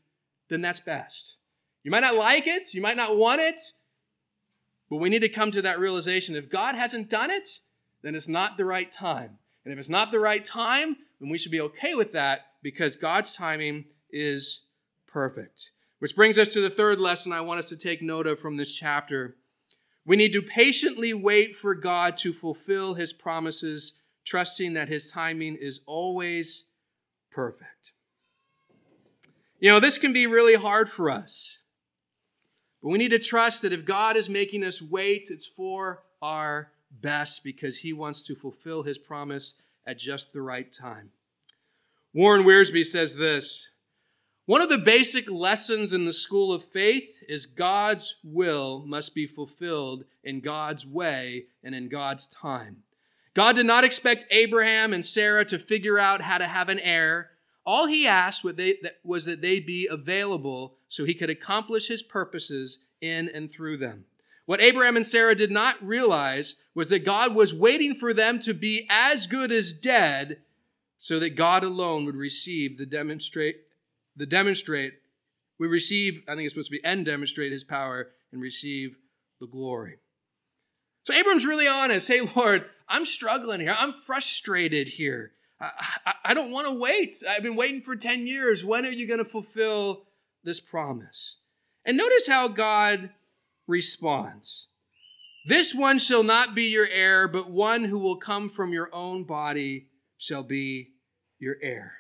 [0.49, 1.37] then that's best.
[1.83, 3.61] You might not like it, you might not want it,
[4.91, 6.35] but we need to come to that realization.
[6.35, 7.61] If God hasn't done it,
[8.03, 9.39] then it's not the right time.
[9.65, 12.97] And if it's not the right time, then we should be okay with that because
[12.97, 14.63] God's timing is
[15.07, 15.71] perfect.
[15.99, 18.57] Which brings us to the third lesson I want us to take note of from
[18.57, 19.37] this chapter.
[20.05, 25.57] We need to patiently wait for God to fulfill his promises, trusting that his timing
[25.57, 26.67] is always
[27.31, 27.93] perfect.
[29.59, 31.59] You know, this can be really hard for us.
[32.81, 36.71] But we need to trust that if God is making us wait, it's for our
[36.91, 41.11] best because he wants to fulfill his promise at just the right time.
[42.15, 43.71] Warren Wiersbe says this
[44.49, 49.27] One of the basic lessons in the school of faith is God's will must be
[49.27, 52.79] fulfilled in God's way and in God's time.
[53.35, 57.33] God did not expect Abraham and Sarah to figure out how to have an heir.
[57.67, 58.55] All he asked was
[59.27, 64.07] that they be available so he could accomplish his purposes in and through them.
[64.47, 68.55] What Abraham and Sarah did not realize was that God was waiting for them to
[68.55, 70.39] be as good as dead
[70.99, 73.65] so that God alone would receive the demonstrate
[74.19, 74.95] the demonstrate
[75.59, 78.97] we receive I think it's supposed to be and demonstrate his power and receive
[79.41, 79.97] the glory.
[81.05, 82.09] So Abram's really honest.
[82.09, 83.77] Hey Lord, I'm struggling here.
[83.79, 85.33] I'm frustrated here.
[85.61, 85.71] I,
[86.05, 87.17] I, I don't want to wait.
[87.29, 88.65] I've been waiting for 10 years.
[88.65, 90.05] When are you going to fulfill
[90.45, 91.37] this promise?
[91.85, 93.11] And notice how God
[93.67, 94.67] responds
[95.47, 99.25] This one shall not be your heir, but one who will come from your own
[99.25, 100.91] body shall be
[101.39, 101.98] your heir.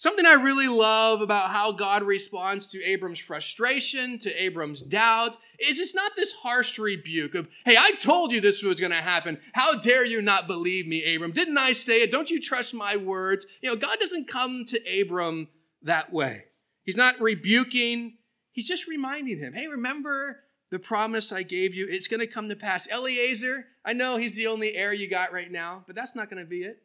[0.00, 5.80] Something I really love about how God responds to Abram's frustration, to Abram's doubt, is
[5.80, 9.38] it's not this harsh rebuke of, hey, I told you this was going to happen.
[9.54, 11.32] How dare you not believe me, Abram?
[11.32, 12.12] Didn't I say it?
[12.12, 13.44] Don't you trust my words?
[13.60, 15.48] You know, God doesn't come to Abram
[15.82, 16.44] that way.
[16.84, 18.18] He's not rebuking,
[18.52, 22.48] he's just reminding him, hey, remember the promise I gave you, it's going to come
[22.48, 22.86] to pass.
[22.88, 26.42] Eliezer, I know he's the only heir you got right now, but that's not going
[26.42, 26.82] to be it.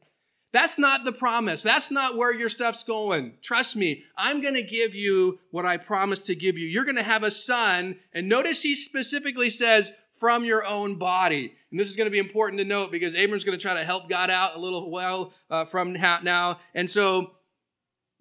[0.53, 1.61] That's not the promise.
[1.61, 3.33] That's not where your stuff's going.
[3.41, 6.67] Trust me, I'm going to give you what I promised to give you.
[6.67, 9.91] You're going to have a son, and notice he specifically says,
[10.23, 11.53] from your own body.
[11.69, 13.83] And this is going to be important to note because Abram's going to try to
[13.83, 16.59] help God out a little while uh, from now.
[16.73, 17.31] And so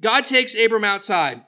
[0.01, 1.43] God takes Abram outside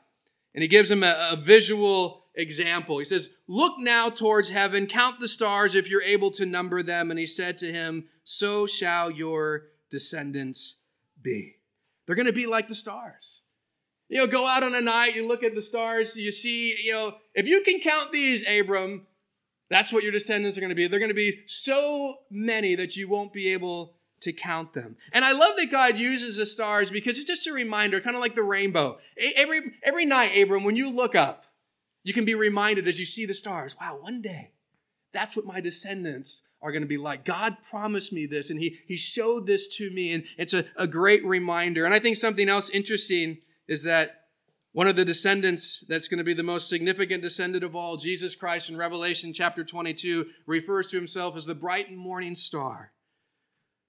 [0.54, 2.98] and he gives him a, a visual example.
[2.98, 7.10] He says, Look now towards heaven, count the stars if you're able to number them.
[7.10, 9.64] And he said to him, So shall your
[9.98, 10.76] descendants
[11.22, 11.56] be.
[12.04, 13.42] They're going to be like the stars.
[14.08, 16.92] You know, go out on a night, you look at the stars, you see, you
[16.92, 19.06] know, if you can count these, Abram,
[19.70, 20.86] That's what your descendants are going to be.
[20.86, 24.96] They're going to be so many that you won't be able to count them.
[25.12, 28.22] And I love that God uses the stars because it's just a reminder, kind of
[28.22, 28.98] like the rainbow.
[29.36, 31.46] Every, every night, Abram, when you look up,
[32.02, 34.52] you can be reminded as you see the stars wow, one day,
[35.12, 37.26] that's what my descendants are going to be like.
[37.26, 40.86] God promised me this, and He, he showed this to me, and it's a, a
[40.86, 41.84] great reminder.
[41.84, 44.22] And I think something else interesting is that
[44.72, 48.34] one of the descendants that's going to be the most significant descendant of all, Jesus
[48.34, 52.92] Christ in Revelation chapter 22, refers to himself as the bright and morning star.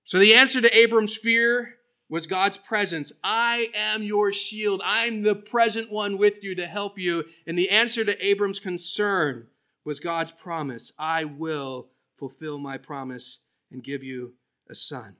[0.03, 1.75] So the answer to Abram's fear
[2.09, 3.11] was God's presence.
[3.23, 4.81] I am your shield.
[4.83, 7.23] I'm the present one with you to help you.
[7.47, 9.47] And the answer to Abram's concern
[9.85, 13.39] was God's promise I will fulfill my promise
[13.71, 14.33] and give you
[14.69, 15.17] a son.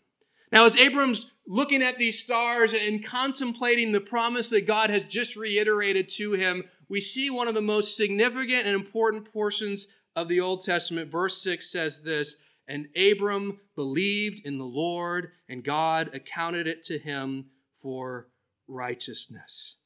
[0.52, 5.36] Now, as Abram's looking at these stars and contemplating the promise that God has just
[5.36, 10.40] reiterated to him, we see one of the most significant and important portions of the
[10.40, 11.12] Old Testament.
[11.12, 12.36] Verse 6 says this
[12.68, 17.48] And Abram believed in the Lord, and God accounted it to him
[17.82, 18.30] for
[18.68, 19.78] righteousness.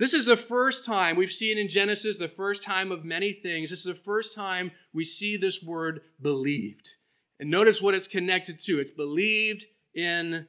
[0.00, 3.68] This is the first time we've seen in Genesis, the first time of many things.
[3.68, 6.96] This is the first time we see this word believed.
[7.38, 10.46] And notice what it's connected to it's believed in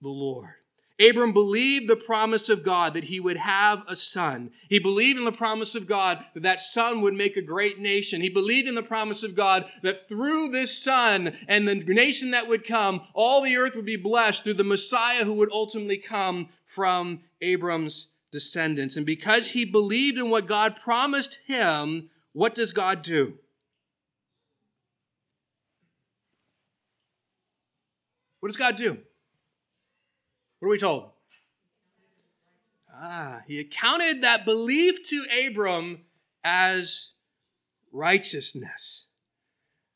[0.00, 0.54] the Lord.
[0.98, 4.52] Abram believed the promise of God that he would have a son.
[4.70, 8.22] He believed in the promise of God that that son would make a great nation.
[8.22, 12.48] He believed in the promise of God that through this son and the nation that
[12.48, 16.48] would come, all the earth would be blessed through the Messiah who would ultimately come
[16.64, 18.96] from Abram's descendants.
[18.96, 23.38] And because he believed in what God promised him, what does God do?
[28.40, 28.98] What does God do?
[30.58, 31.10] What are we told?
[32.92, 36.00] Ah, he accounted that belief to Abram
[36.42, 37.12] as
[37.92, 39.06] righteousness.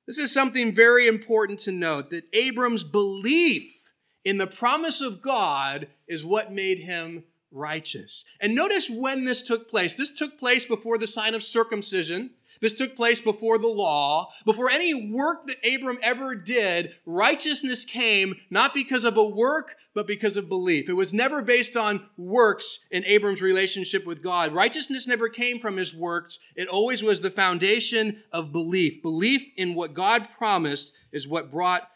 [0.07, 3.83] This is something very important to note that Abram's belief
[4.25, 8.25] in the promise of God is what made him righteous.
[8.41, 9.95] And notice when this took place.
[9.95, 12.31] This took place before the sign of circumcision.
[12.61, 14.31] This took place before the law.
[14.45, 20.07] Before any work that Abram ever did, righteousness came not because of a work, but
[20.07, 20.89] because of belief.
[20.89, 24.53] It was never based on works in Abram's relationship with God.
[24.53, 26.39] Righteousness never came from his works.
[26.57, 29.03] It always was the foundation of belief.
[29.03, 31.89] Belief in what God promised is what brought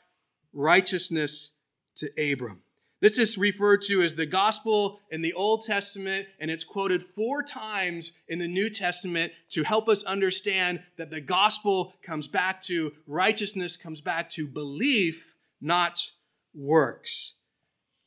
[0.53, 1.51] righteousness
[1.97, 2.62] to Abram.
[3.03, 7.43] This is referred to as the gospel in the Old Testament, and it's quoted four
[7.43, 12.93] times in the New Testament to help us understand that the gospel comes back to
[13.09, 16.12] righteousness, comes back to belief, not
[16.55, 17.35] works.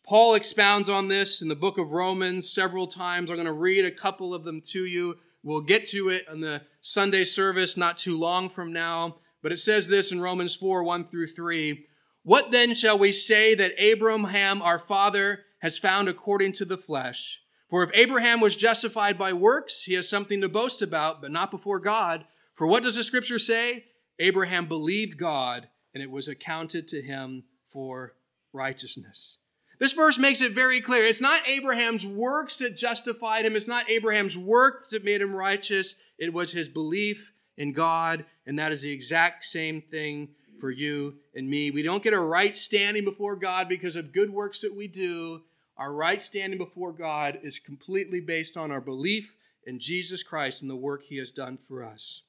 [0.05, 3.29] Paul expounds on this in the book of Romans several times.
[3.29, 5.17] I'm going to read a couple of them to you.
[5.43, 9.17] We'll get to it in the Sunday service not too long from now.
[9.41, 11.85] But it says this in Romans 4 1 through 3.
[12.25, 17.39] What then shall we say that Abraham, our father, has found according to the flesh?
[17.69, 21.51] For if Abraham was justified by works, he has something to boast about, but not
[21.51, 22.25] before God.
[22.55, 23.85] For what does the scripture say?
[24.17, 28.15] Abraham believed God, and it was accounted to him for
[28.51, 29.37] righteousness.
[29.77, 31.05] This verse makes it very clear.
[31.05, 33.55] It's not Abraham's works that justified him.
[33.55, 35.93] It's not Abraham's works that made him righteous.
[36.17, 41.15] It was his belief in God, and that is the exact same thing for you
[41.33, 41.71] and me.
[41.71, 45.41] We don't get a right standing before God because of good works that we do.
[45.77, 50.69] Our right standing before God is completely based on our belief in Jesus Christ and
[50.69, 52.21] the work he has done for us.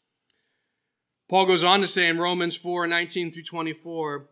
[1.29, 4.29] Paul goes on to say in Romans 4 19 through 24,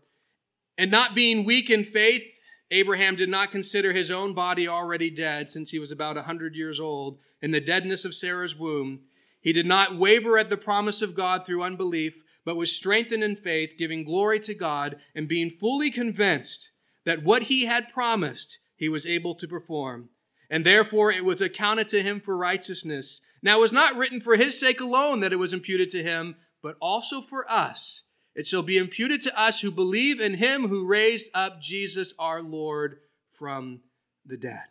[0.79, 2.25] and not being weak in faith,
[2.71, 6.57] Abraham did not consider his own body already dead since he was about a 100
[6.57, 9.03] years old in the deadness of Sarah's womb.
[9.41, 13.37] He did not waver at the promise of God through unbelief but was strengthened in
[13.37, 16.71] faith, giving glory to God, and being fully convinced
[17.05, 20.11] that what he had promised he was able to perform.
[20.51, 23.21] And therefore it was accounted to him for righteousness.
[23.43, 26.37] Now it was not written for his sake alone that it was imputed to him,
[26.63, 28.05] but also for us.
[28.35, 32.43] It shall be imputed to us who believe in him who raised up Jesus our
[32.43, 32.99] Lord
[33.31, 33.81] from
[34.27, 34.65] the dead.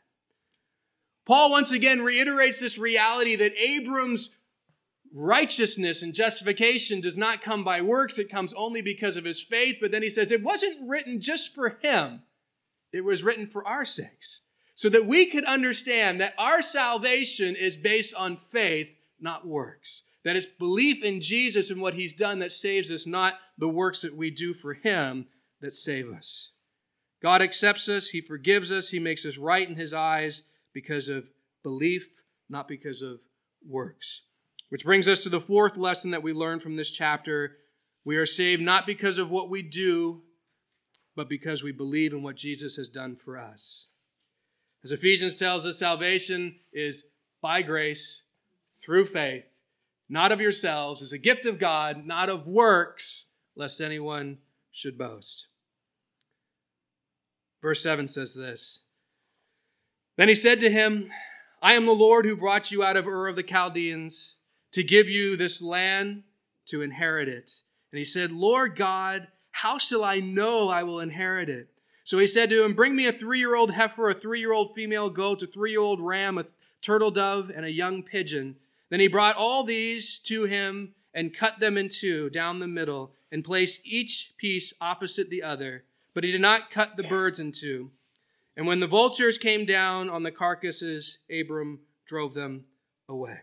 [1.26, 4.32] Paul once again reiterates this reality that Abram's
[5.14, 9.78] righteousness and justification does not come by works, it comes only because of his faith.
[9.80, 12.24] But then he says it wasn't written just for him,
[12.91, 14.41] it was written for our sakes.
[14.76, 18.89] So that we could understand that our salvation is based on faith,
[19.20, 20.01] not works.
[20.26, 24.01] That it's belief in Jesus and what he's done that saves us, not the works
[24.01, 25.28] that we do for him
[25.61, 26.49] that save us.
[27.22, 30.41] God accepts us, he forgives us, he makes us right in his eyes
[30.74, 31.26] because of
[31.61, 33.20] belief, not because of
[33.66, 34.24] works.
[34.74, 37.58] Which brings us to the fourth lesson that we learn from this chapter.
[38.04, 40.24] We are saved not because of what we do,
[41.16, 43.86] but because we believe in what Jesus has done for us.
[44.84, 47.06] As Ephesians tells us, salvation is
[47.40, 48.24] by grace
[48.84, 49.44] through faith,
[50.10, 54.40] not of yourselves, as a gift of God, not of works, lest anyone
[54.72, 55.46] should boast.
[57.62, 58.80] Verse 7 says this
[60.18, 61.12] Then he said to him,
[61.62, 64.38] I am the Lord who brought you out of Ur of the Chaldeans
[64.74, 66.24] to give you this land
[66.66, 67.62] to inherit it.
[67.92, 71.70] And he said, Lord God, how shall I know I will inherit it?
[72.04, 74.52] So he said to him, Bring me a three year old heifer, a three year
[74.52, 76.46] old female goat, a three year old ram, a
[76.82, 78.58] turtle dove, and a young pigeon.
[78.90, 83.14] Then he brought all these to him and cut them in two down the middle
[83.32, 85.84] and placed each piece opposite the other.
[86.14, 87.92] But he did not cut the birds in two.
[88.56, 92.66] And when the vultures came down on the carcasses, Abram drove them
[93.10, 93.40] away.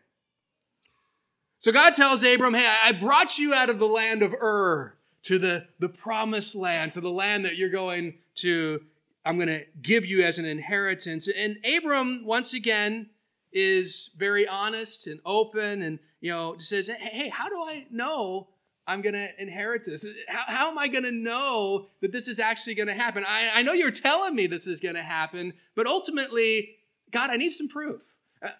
[1.60, 4.94] So God tells Abram, Hey, I brought you out of the land of Ur
[5.24, 8.82] to the, the promised land, to the land that you're going to,
[9.26, 11.28] I'm going to give you as an inheritance.
[11.28, 13.10] And Abram, once again,
[13.52, 18.48] is very honest and open and, you know, says, Hey, how do I know
[18.86, 20.06] I'm going to inherit this?
[20.28, 23.22] How, how am I going to know that this is actually going to happen?
[23.28, 26.76] I, I know you're telling me this is going to happen, but ultimately,
[27.10, 28.00] God, I need some proof.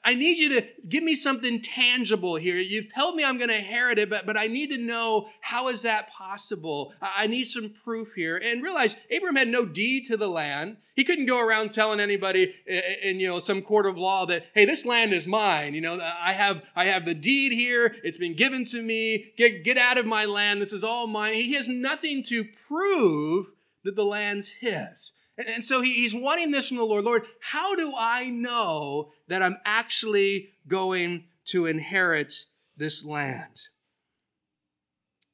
[0.05, 2.59] I need you to give me something tangible here.
[2.59, 5.69] You've told me I'm going to inherit it, but, but I need to know how
[5.69, 6.93] is that possible?
[7.01, 8.37] I need some proof here.
[8.37, 10.77] And realize Abram had no deed to the land.
[10.97, 14.45] He couldn't go around telling anybody in, in, you know some court of law that
[14.55, 15.73] hey this land is mine.
[15.73, 17.97] You know I have I have the deed here.
[18.05, 19.33] It's been given to me.
[19.39, 20.61] Get get out of my land.
[20.61, 21.33] This is all mine.
[21.33, 23.47] He has nothing to prove
[23.85, 25.13] that the land's his.
[25.47, 27.05] And so he's wanting this from the Lord.
[27.05, 32.45] Lord, how do I know that I'm actually going to inherit
[32.77, 33.69] this land?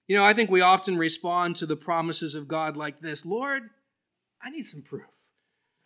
[0.07, 3.71] You know, I think we often respond to the promises of God like this Lord,
[4.43, 5.03] I need some proof.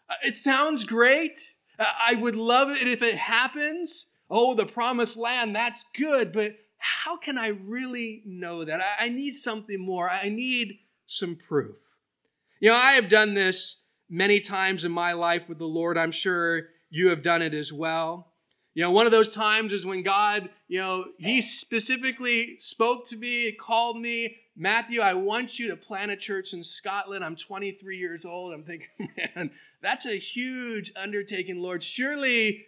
[0.09, 1.55] Uh, it sounds great.
[1.79, 4.07] Uh, I would love it if it happens.
[4.29, 6.33] Oh, the promised land, that's good.
[6.33, 8.81] But how can I really know that?
[8.99, 10.11] I need something more.
[10.11, 11.77] I need some proof.
[12.61, 13.77] You know, I have done this
[14.11, 15.97] many times in my life with the Lord.
[15.97, 18.27] I'm sure you have done it as well.
[18.75, 23.17] You know, one of those times is when God, you know, He specifically spoke to
[23.17, 27.25] me, called me, Matthew, I want you to plant a church in Scotland.
[27.25, 28.53] I'm 23 years old.
[28.53, 28.89] I'm thinking,
[29.37, 31.83] man, that's a huge undertaking, Lord.
[31.83, 32.67] Surely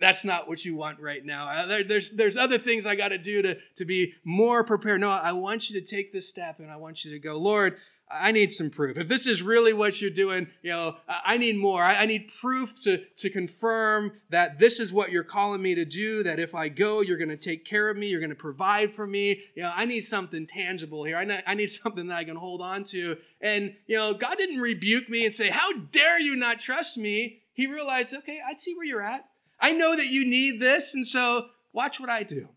[0.00, 1.48] that's not what you want right now.
[1.48, 5.00] Uh, there, there's, there's other things I got to do to, to be more prepared.
[5.00, 7.76] No, I want you to take this step and I want you to go, Lord,
[8.12, 8.96] I need some proof.
[8.96, 11.82] If this is really what you're doing, you know, I need more.
[11.82, 16.22] I need proof to, to confirm that this is what you're calling me to do,
[16.22, 18.92] that if I go, you're going to take care of me, you're going to provide
[18.92, 19.40] for me.
[19.54, 21.16] You know, I need something tangible here.
[21.16, 23.16] I need, I need something that I can hold on to.
[23.40, 27.40] And, you know, God didn't rebuke me and say, How dare you not trust me?
[27.52, 29.26] He realized, okay, I see where you're at.
[29.60, 32.48] I know that you need this, and so watch what I do.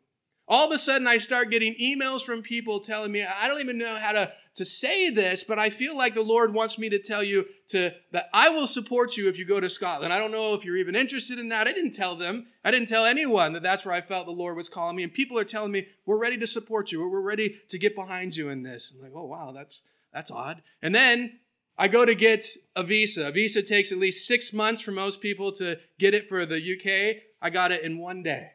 [0.48, 3.80] All of a sudden, I start getting emails from people telling me, I don't even
[3.80, 7.00] know how to, to say this, but I feel like the Lord wants me to
[7.00, 10.14] tell you to, that I will support you if you go to Scotland.
[10.14, 11.68] I don't know if you're even interested in that.
[11.68, 12.46] I didn't tell them.
[12.64, 15.04] I didn't tell anyone that that's where I felt the Lord was calling me.
[15.04, 17.00] And people are telling me, we're ready to support you.
[17.10, 18.94] We're ready to get behind you in this.
[18.96, 19.82] I'm like, oh, wow, that's,
[20.14, 20.62] that's odd.
[20.80, 21.40] And then
[21.76, 23.30] I go to get a visa.
[23.30, 26.58] A visa takes at least six months for most people to get it for the
[26.58, 27.24] UK.
[27.42, 28.52] I got it in one day.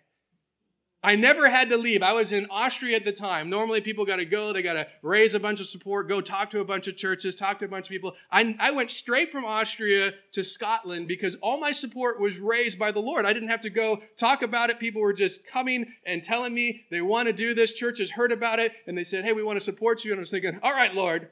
[1.03, 2.03] I never had to leave.
[2.03, 3.49] I was in Austria at the time.
[3.49, 6.51] Normally, people got to go, they got to raise a bunch of support, go talk
[6.51, 8.15] to a bunch of churches, talk to a bunch of people.
[8.31, 12.91] I, I went straight from Austria to Scotland because all my support was raised by
[12.91, 13.25] the Lord.
[13.25, 14.79] I didn't have to go talk about it.
[14.79, 17.73] People were just coming and telling me they want to do this.
[17.73, 20.13] Churches heard about it and they said, Hey, we want to support you.
[20.13, 21.31] And I was thinking, All right, Lord,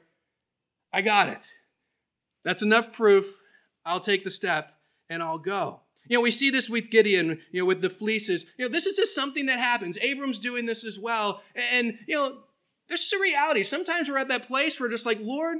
[0.91, 1.53] I got it.
[2.43, 3.35] That's enough proof.
[3.85, 4.73] I'll take the step
[5.09, 5.81] and I'll go.
[6.09, 8.45] You know, we see this with Gideon, you know, with the fleeces.
[8.57, 9.97] You know, this is just something that happens.
[10.01, 11.41] Abram's doing this as well.
[11.55, 12.39] And, you know,
[12.89, 13.63] this is a reality.
[13.63, 15.59] Sometimes we're at that place where just like, Lord,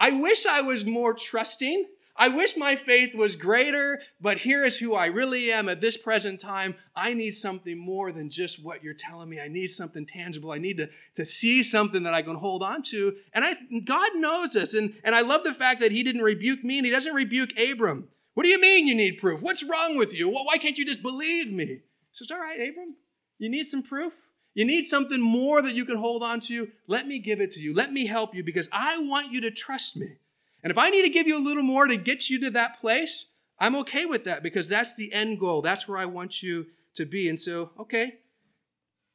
[0.00, 1.86] I wish I was more trusting.
[2.20, 5.96] I wish my faith was greater, but here is who I really am at this
[5.96, 6.74] present time.
[6.96, 9.40] I need something more than just what you're telling me.
[9.40, 10.50] I need something tangible.
[10.50, 13.14] I need to, to see something that I can hold on to.
[13.32, 14.74] And I, God knows this.
[14.74, 17.50] And, and I love the fact that He didn't rebuke me and He doesn't rebuke
[17.56, 18.08] Abram.
[18.38, 19.42] What do you mean you need proof?
[19.42, 20.28] What's wrong with you?
[20.28, 21.64] Why can't you just believe me?
[21.66, 21.80] He
[22.12, 22.94] says, All right, Abram,
[23.36, 24.12] you need some proof?
[24.54, 26.70] You need something more that you can hold on to?
[26.86, 27.74] Let me give it to you.
[27.74, 30.18] Let me help you because I want you to trust me.
[30.62, 32.78] And if I need to give you a little more to get you to that
[32.78, 33.26] place,
[33.58, 35.60] I'm okay with that because that's the end goal.
[35.60, 37.28] That's where I want you to be.
[37.28, 38.20] And so, okay,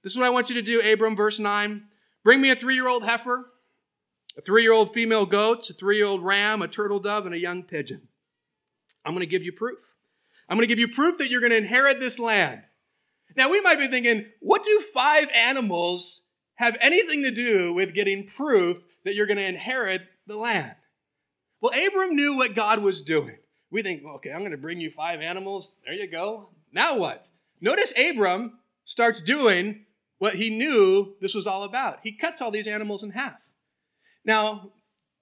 [0.03, 1.83] This is what I want you to do, Abram, verse 9.
[2.25, 3.53] Bring me a three year old heifer,
[4.37, 7.33] a three year old female goat, a three year old ram, a turtle dove, and
[7.33, 8.09] a young pigeon.
[9.05, 9.93] I'm going to give you proof.
[10.49, 12.63] I'm going to give you proof that you're going to inherit this land.
[13.35, 16.21] Now, we might be thinking, what do five animals
[16.55, 20.75] have anything to do with getting proof that you're going to inherit the land?
[21.61, 23.37] Well, Abram knew what God was doing.
[23.71, 25.71] We think, okay, I'm going to bring you five animals.
[25.85, 26.49] There you go.
[26.71, 27.29] Now what?
[27.59, 29.85] Notice Abram starts doing
[30.19, 31.99] what he knew this was all about.
[32.03, 33.41] He cuts all these animals in half.
[34.23, 34.71] Now,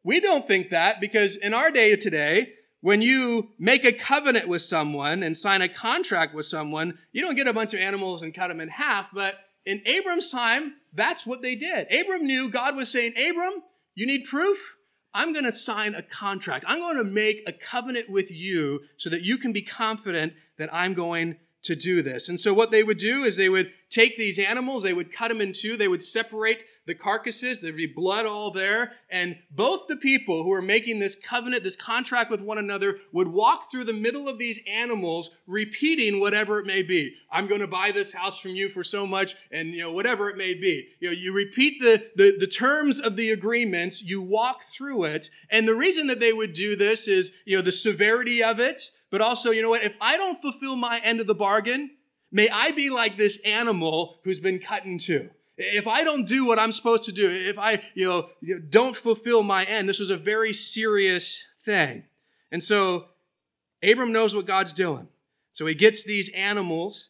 [0.03, 4.63] we don't think that because in our day today, when you make a covenant with
[4.63, 8.33] someone and sign a contract with someone, you don't get a bunch of animals and
[8.33, 9.09] cut them in half.
[9.13, 11.87] But in Abram's time, that's what they did.
[11.91, 13.63] Abram knew God was saying, Abram,
[13.95, 14.75] you need proof?
[15.13, 16.65] I'm going to sign a contract.
[16.67, 20.73] I'm going to make a covenant with you so that you can be confident that
[20.73, 22.27] I'm going to do this.
[22.27, 25.27] And so what they would do is they would take these animals, they would cut
[25.27, 29.87] them in two, they would separate the carcasses, there'd be blood all there, and both
[29.87, 33.83] the people who were making this covenant, this contract with one another, would walk through
[33.83, 37.13] the middle of these animals, repeating whatever it may be.
[37.31, 40.29] I'm going to buy this house from you for so much, and you know, whatever
[40.29, 40.89] it may be.
[40.99, 45.29] You know, you repeat the, the, the terms of the agreement, you walk through it,
[45.51, 48.89] and the reason that they would do this is, you know, the severity of it,
[49.11, 51.91] but also, you know what, if I don't fulfill my end of the bargain,
[52.31, 55.29] may I be like this animal who's been cut in two.
[55.57, 58.29] If I don't do what I'm supposed to do, if I, you know,
[58.69, 62.05] don't fulfill my end, this was a very serious thing.
[62.51, 63.05] And so
[63.83, 65.07] Abram knows what God's doing.
[65.51, 67.09] So he gets these animals,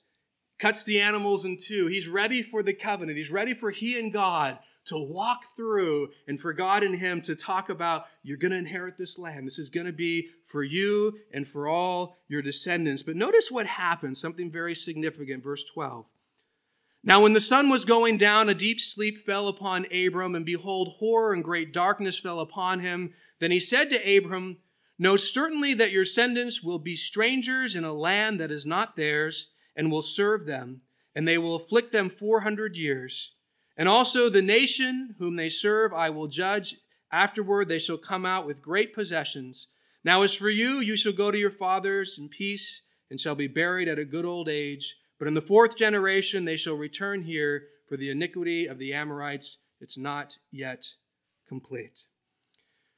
[0.62, 1.88] cuts the animals in two.
[1.88, 3.18] He's ready for the covenant.
[3.18, 7.36] He's ready for he and God to walk through and for God and him to
[7.36, 9.47] talk about you're going to inherit this land.
[9.47, 13.01] This is going to be for you and for all your descendants.
[13.01, 16.05] But notice what happens, something very significant, verse 12.
[17.03, 20.97] Now, when the sun was going down, a deep sleep fell upon Abram, and behold,
[20.99, 23.14] horror and great darkness fell upon him.
[23.39, 24.57] Then he said to Abram,
[24.99, 29.47] Know certainly that your descendants will be strangers in a land that is not theirs,
[29.76, 30.82] and will serve them,
[31.15, 33.32] and they will afflict them four hundred years.
[33.78, 36.76] And also the nation whom they serve I will judge.
[37.11, 39.67] Afterward they shall come out with great possessions.
[40.03, 43.47] Now as for you, you shall go to your fathers in peace, and shall be
[43.47, 44.95] buried at a good old age.
[45.19, 49.57] But in the fourth generation they shall return here, for the iniquity of the Amorites
[49.80, 50.95] it's not yet
[51.47, 52.07] complete.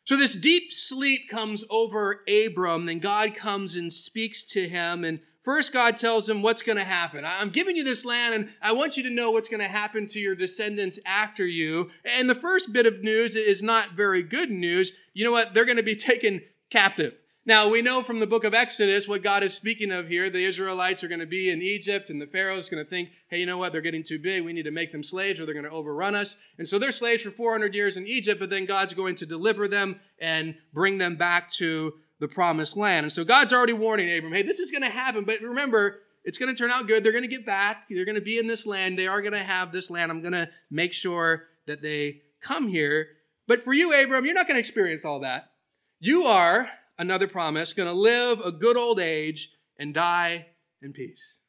[0.06, 5.04] So this deep sleep comes over Abram, and God comes and speaks to him.
[5.06, 7.26] And first, God tells him what's going to happen.
[7.26, 10.08] I'm giving you this land, and I want you to know what's going to happen
[10.08, 11.92] to your descendants after you.
[12.04, 14.92] And the first bit of news is not very good news.
[15.14, 15.54] You know what?
[15.54, 17.14] They're going to be taken captive.
[17.46, 20.30] Now, we know from the book of Exodus what God is speaking of here.
[20.30, 23.10] The Israelites are going to be in Egypt, and the Pharaoh is going to think,
[23.30, 23.74] hey, you know what?
[23.74, 24.46] They're getting too big.
[24.46, 26.38] We need to make them slaves, or they're going to overrun us.
[26.58, 29.68] And so they're slaves for 400 years in Egypt, but then God's going to deliver
[29.68, 33.06] them and bring them back to the promised land.
[33.06, 36.38] And so God's already warning Abram, hey, this is going to happen, but remember, it's
[36.38, 37.04] going to turn out good.
[37.04, 37.84] They're going to get back.
[37.90, 38.98] They're going to be in this land.
[38.98, 40.12] They are going to have this land.
[40.12, 43.08] I'm going to make sure that they come here.
[43.48, 45.52] But for you, Abram, you're not going to experience all that.
[46.00, 50.48] You are another promise, going to live a good old age and die
[50.82, 51.40] in peace.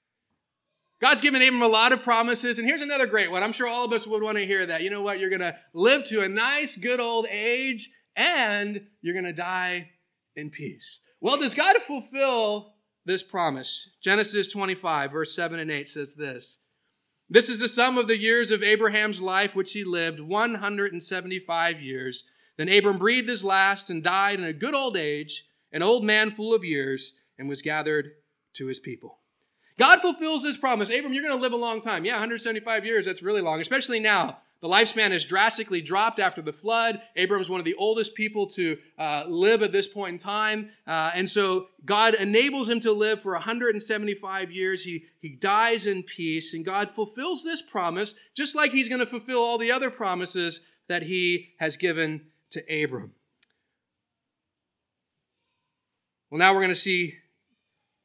[1.01, 3.43] God's given Abram a lot of promises, and here's another great one.
[3.43, 4.83] I'm sure all of us would want to hear that.
[4.83, 5.21] You know what?
[5.21, 9.91] You're going to live to a nice, good old age, and you're going to die
[10.37, 11.01] in peace.
[11.20, 12.74] Well, does God fulfill
[13.05, 13.91] this promise?
[14.03, 16.59] Genesis 25, verse 7 and 8 says this
[17.28, 22.24] This is the sum of the years of Abraham's life, which he lived 175 years.
[22.57, 26.30] Then Abram breathed his last and died in a good old age, an old man
[26.30, 28.12] full of years, and was gathered
[28.55, 29.18] to his people.
[29.78, 30.89] God fulfills this promise.
[30.89, 32.05] Abram, you're going to live a long time.
[32.05, 34.39] Yeah, 175 years, that's really long, especially now.
[34.65, 37.03] The lifespan has drastically dropped after the flood.
[37.19, 40.71] Abram is one of the oldest people to uh, live at this point in time.
[40.87, 44.83] Uh, and so God enables him to live for 175 years.
[44.83, 49.07] He, he dies in peace, and God fulfills this promise just like he's going to
[49.07, 53.12] fulfill all the other promises that he has given to Abram.
[56.31, 57.17] Well, now we're going to see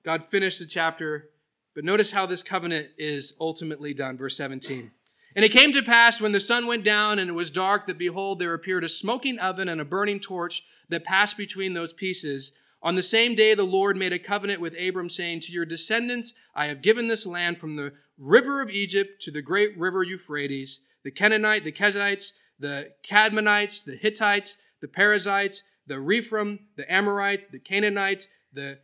[0.04, 1.30] God finish the chapter,
[1.74, 4.18] but notice how this covenant is ultimately done.
[4.18, 4.92] Verse 17.
[5.36, 7.98] And it came to pass when the sun went down and it was dark that
[7.98, 12.52] behold, there appeared a smoking oven and a burning torch that passed between those pieces.
[12.82, 16.34] On the same day, the Lord made a covenant with Abram, saying, To your descendants
[16.56, 20.80] I have given this land from the river of Egypt to the great river Euphrates,
[21.04, 27.60] the Canaanite, the Kenezzites, the Kadmonites, the Hittites, the Perizzites, the Rephaim, the Amorite, the
[27.60, 28.80] Canaanite, the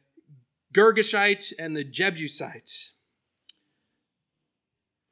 [0.73, 2.93] Girgashites, and the Jebusites.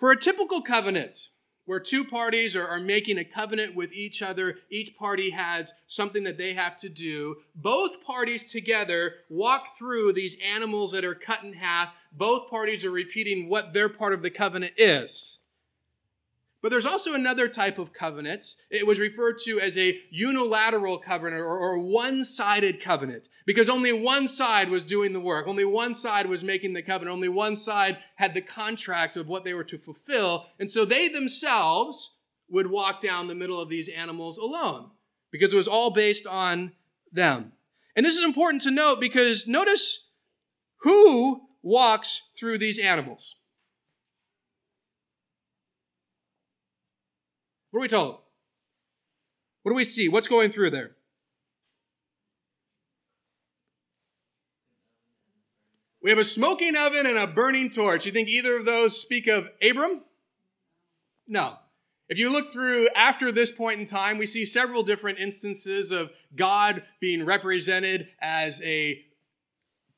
[0.04, 1.30] For a typical covenant,
[1.64, 6.26] where two parties are, are making a covenant with each other, each party has something
[6.26, 7.38] that they have to do.
[7.56, 11.96] Both parties together walk through these animals that are cut in half.
[12.12, 15.40] Both parties are repeating what their part of the covenant is.
[16.64, 18.56] But there's also another type of covenant.
[18.70, 23.92] It was referred to as a unilateral covenant or, or one sided covenant because only
[23.92, 25.46] one side was doing the work.
[25.46, 27.14] Only one side was making the covenant.
[27.14, 30.46] Only one side had the contract of what they were to fulfill.
[30.58, 32.12] And so they themselves
[32.50, 34.92] would walk down the middle of these animals alone
[35.32, 36.72] because it was all based on
[37.12, 37.52] them.
[37.94, 40.06] And this is important to note because notice
[40.78, 43.36] who walks through these animals.
[47.74, 48.20] What are we told?
[49.64, 50.08] What do we see?
[50.08, 50.92] What's going through there?
[56.00, 58.06] We have a smoking oven and a burning torch.
[58.06, 60.02] You think either of those speak of Abram?
[61.28, 61.56] No.
[62.10, 66.12] If you look through after this point in time, we see several different instances of
[66.36, 69.04] God being represented as a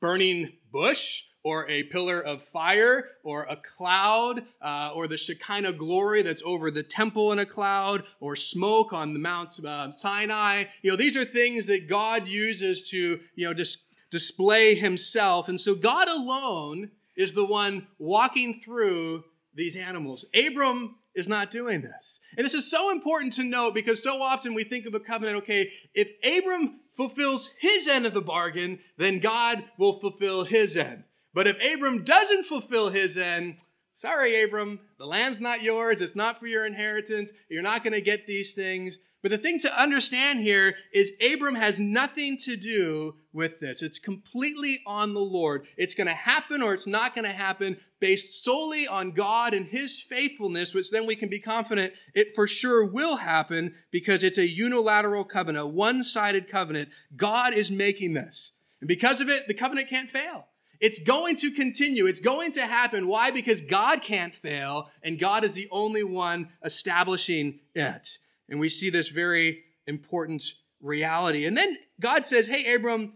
[0.00, 6.22] burning bush or a pillar of fire, or a cloud, uh, or the Shekinah glory
[6.22, 10.64] that's over the temple in a cloud, or smoke on the Mount uh, Sinai.
[10.82, 13.76] You know, these are things that God uses to, you know, dis-
[14.10, 15.48] display Himself.
[15.48, 19.22] And so God alone is the one walking through
[19.54, 20.26] these animals.
[20.34, 22.18] Abram is not doing this.
[22.36, 25.38] And this is so important to note because so often we think of a covenant,
[25.38, 31.04] okay, if Abram fulfills his end of the bargain, then God will fulfill his end.
[31.36, 33.62] But if Abram doesn't fulfill his end,
[33.92, 36.00] sorry, Abram, the land's not yours.
[36.00, 37.30] It's not for your inheritance.
[37.50, 38.98] You're not going to get these things.
[39.20, 43.82] But the thing to understand here is Abram has nothing to do with this.
[43.82, 45.66] It's completely on the Lord.
[45.76, 49.66] It's going to happen or it's not going to happen based solely on God and
[49.66, 54.38] his faithfulness, which then we can be confident it for sure will happen because it's
[54.38, 56.88] a unilateral covenant, a one sided covenant.
[57.14, 58.52] God is making this.
[58.80, 60.46] And because of it, the covenant can't fail.
[60.80, 62.06] It's going to continue.
[62.06, 63.06] It's going to happen.
[63.06, 63.30] Why?
[63.30, 68.18] Because God can't fail, and God is the only one establishing it.
[68.48, 70.44] And we see this very important
[70.80, 71.46] reality.
[71.46, 73.14] And then God says, Hey, Abram,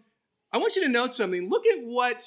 [0.53, 1.49] I want you to note something.
[1.49, 2.25] Look at what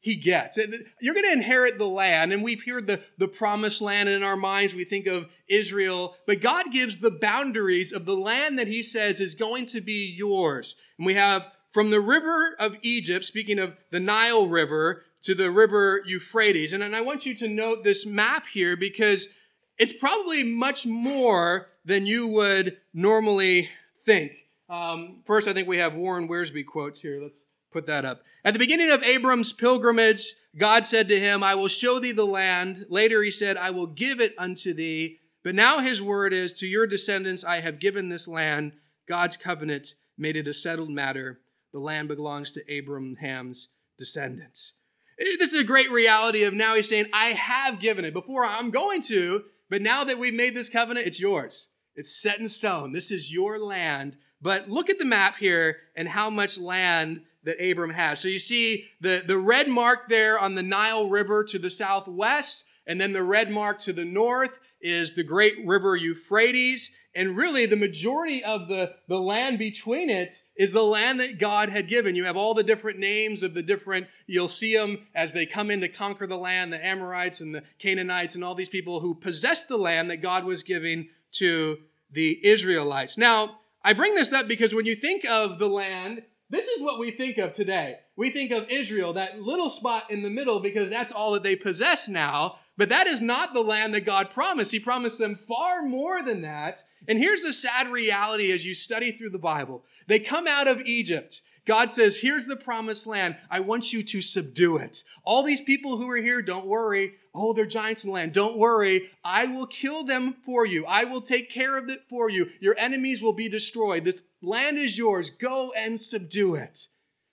[0.00, 0.58] he gets.
[1.00, 4.22] You're going to inherit the land, and we've heard the, the promised land, and in
[4.22, 8.68] our minds we think of Israel, but God gives the boundaries of the land that
[8.68, 10.76] he says is going to be yours.
[10.98, 15.50] And we have from the river of Egypt, speaking of the Nile River, to the
[15.50, 16.72] river Euphrates.
[16.72, 19.28] And, and I want you to note this map here because
[19.76, 23.68] it's probably much more than you would normally
[24.04, 24.32] think.
[24.68, 27.20] Um, first, I think we have Warren Wiersbe quotes here.
[27.22, 28.22] Let's put that up.
[28.44, 32.24] At the beginning of Abram's pilgrimage, God said to him, I will show thee the
[32.24, 32.86] land.
[32.88, 35.18] Later, he said, I will give it unto thee.
[35.44, 38.72] But now his word is, To your descendants I have given this land.
[39.06, 41.40] God's covenant made it a settled matter
[41.72, 44.74] the land belongs to Abraham's descendants.
[45.20, 48.14] Eh, this is a great reality of now he's saying, I have given it.
[48.14, 51.68] Before I'm going to, but now that we've made this covenant, it's yours.
[51.94, 52.92] It's set in stone.
[52.92, 54.16] This is your land.
[54.40, 58.20] But look at the map here and how much land that Abram has.
[58.20, 62.64] So you see the, the red mark there on the Nile River to the southwest,
[62.86, 66.90] and then the red mark to the north is the great river Euphrates.
[67.18, 71.68] And really, the majority of the, the land between it is the land that God
[71.68, 72.14] had given.
[72.14, 75.68] You have all the different names of the different, you'll see them as they come
[75.68, 79.16] in to conquer the land, the Amorites and the Canaanites and all these people who
[79.16, 83.18] possessed the land that God was giving to the Israelites.
[83.18, 87.00] Now, I bring this up because when you think of the land, this is what
[87.00, 87.96] we think of today.
[88.14, 91.56] We think of Israel, that little spot in the middle, because that's all that they
[91.56, 92.60] possess now.
[92.78, 94.70] But that is not the land that God promised.
[94.70, 96.84] He promised them far more than that.
[97.08, 100.80] And here's the sad reality as you study through the Bible they come out of
[100.82, 101.42] Egypt.
[101.66, 103.36] God says, Here's the promised land.
[103.50, 105.02] I want you to subdue it.
[105.24, 107.14] All these people who are here, don't worry.
[107.34, 108.32] Oh, they're giants in the land.
[108.32, 109.10] Don't worry.
[109.22, 110.86] I will kill them for you.
[110.86, 112.48] I will take care of it for you.
[112.60, 114.04] Your enemies will be destroyed.
[114.04, 115.30] This land is yours.
[115.30, 116.86] Go and subdue it.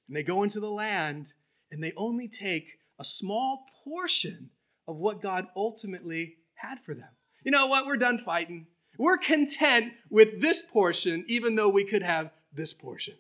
[0.08, 1.34] And they go into the land
[1.72, 4.50] and they only take a small portion
[4.88, 7.10] of what God ultimately had for them.
[7.44, 7.86] You know what?
[7.86, 8.68] We're done fighting.
[8.98, 13.16] We're content with this portion, even though we could have this portion.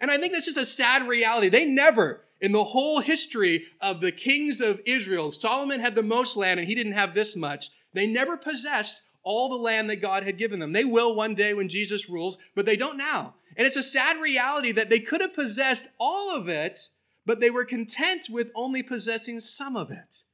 [0.00, 1.48] And I think that's just a sad reality.
[1.48, 6.36] They never, in the whole history of the kings of Israel, Solomon had the most
[6.36, 7.70] land and he didn't have this much.
[7.92, 10.72] They never possessed all the land that God had given them.
[10.72, 13.34] They will one day when Jesus rules, but they don't now.
[13.56, 16.90] And it's a sad reality that they could have possessed all of it,
[17.24, 20.24] but they were content with only possessing some of it.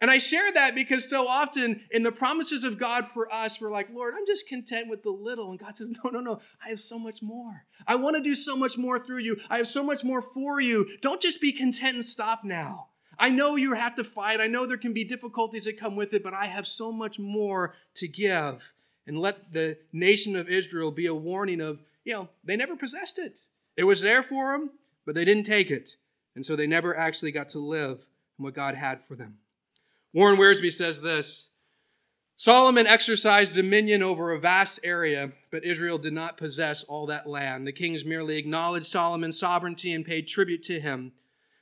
[0.00, 3.70] And I share that because so often in the promises of God for us, we're
[3.70, 5.50] like, Lord, I'm just content with the little.
[5.50, 7.66] And God says, No, no, no, I have so much more.
[7.86, 9.36] I want to do so much more through you.
[9.50, 10.88] I have so much more for you.
[11.02, 12.88] Don't just be content and stop now.
[13.18, 14.40] I know you have to fight.
[14.40, 17.18] I know there can be difficulties that come with it, but I have so much
[17.18, 18.72] more to give.
[19.06, 23.18] And let the nation of Israel be a warning of, you know, they never possessed
[23.18, 23.40] it.
[23.76, 24.70] It was there for them,
[25.04, 25.96] but they didn't take it.
[26.34, 28.06] And so they never actually got to live
[28.38, 29.38] in what God had for them.
[30.12, 31.50] Warren Wiersbe says this
[32.36, 37.66] Solomon exercised dominion over a vast area, but Israel did not possess all that land.
[37.66, 41.12] The kings merely acknowledged Solomon's sovereignty and paid tribute to him.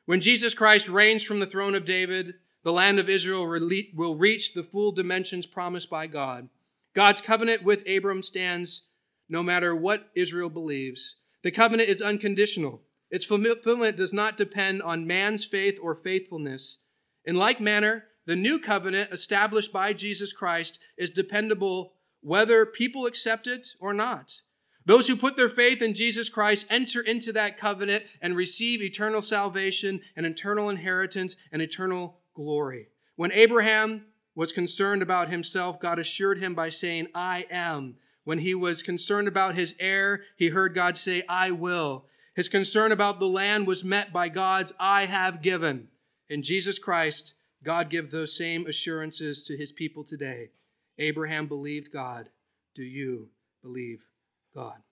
[0.07, 3.46] When Jesus Christ reigns from the throne of David, the land of Israel
[3.94, 6.49] will reach the full dimensions promised by God.
[6.94, 8.82] God's covenant with Abram stands
[9.28, 11.16] no matter what Israel believes.
[11.42, 12.82] The covenant is unconditional.
[13.11, 16.78] Its fulfillment does not depend on man's faith or faithfulness.
[17.24, 23.47] In like manner, the new covenant established by Jesus Christ is dependable whether people accept
[23.47, 24.43] it or not.
[24.85, 29.22] Those who put their faith in Jesus Christ enter into that covenant and receive eternal
[29.22, 32.89] salvation and eternal inheritance and eternal glory.
[33.16, 34.05] When Abraham
[34.35, 37.97] was concerned about himself, God assured him by saying, I am.
[38.24, 42.05] When he was concerned about his heir, he heard God say, I will.
[42.35, 45.89] His concern about the land was met by God's, I have given.
[46.29, 47.33] In Jesus Christ,
[47.64, 50.50] God give those same assurances to his people today.
[50.98, 52.28] Abraham believed God.
[52.74, 53.30] Do you
[53.62, 54.06] believe
[54.54, 54.82] God?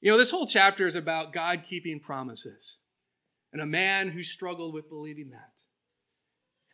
[0.00, 2.78] You know, this whole chapter is about God keeping promises
[3.52, 5.62] and a man who struggled with believing that.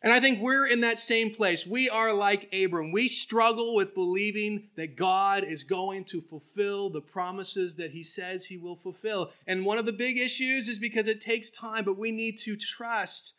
[0.01, 1.67] And I think we're in that same place.
[1.67, 2.93] We are like Abram.
[2.93, 8.45] We struggle with believing that God is going to fulfill the promises that he says
[8.45, 9.31] he will fulfill.
[9.45, 12.55] And one of the big issues is because it takes time, but we need to
[12.55, 13.33] trust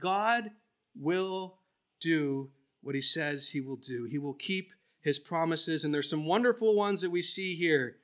[0.00, 0.50] God
[0.94, 1.58] will
[2.00, 2.50] do
[2.82, 4.04] what he says he will do.
[4.04, 4.70] He will keep
[5.00, 5.84] his promises.
[5.84, 7.96] And there's some wonderful ones that we see here.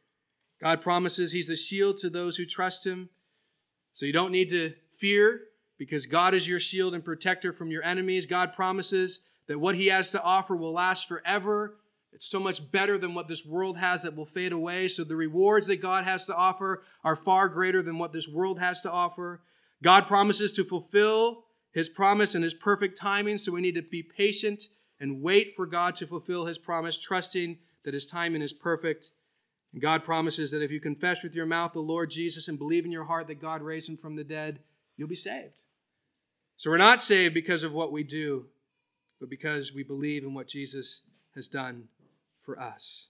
[0.61, 3.09] God promises he's a shield to those who trust him.
[3.93, 5.43] So you don't need to fear
[5.79, 8.27] because God is your shield and protector from your enemies.
[8.27, 11.79] God promises that what he has to offer will last forever.
[12.13, 14.87] It's so much better than what this world has that will fade away.
[14.87, 18.61] So the rewards that God has to offer are far greater than what this world
[18.61, 19.43] has to offer.
[19.83, 24.03] God promises to fulfill his promise and his perfect timing, so we need to be
[24.03, 24.65] patient
[25.01, 29.11] and wait for God to fulfill his promise, trusting that his timing is perfect.
[29.73, 32.85] And God promises that if you confess with your mouth the Lord Jesus and believe
[32.85, 34.61] in your heart that God raised him from the dead,
[34.97, 35.63] you'll be saved.
[36.57, 38.47] So we're not saved because of what we do,
[39.19, 41.03] but because we believe in what Jesus
[41.35, 41.89] has done
[42.41, 43.09] for us.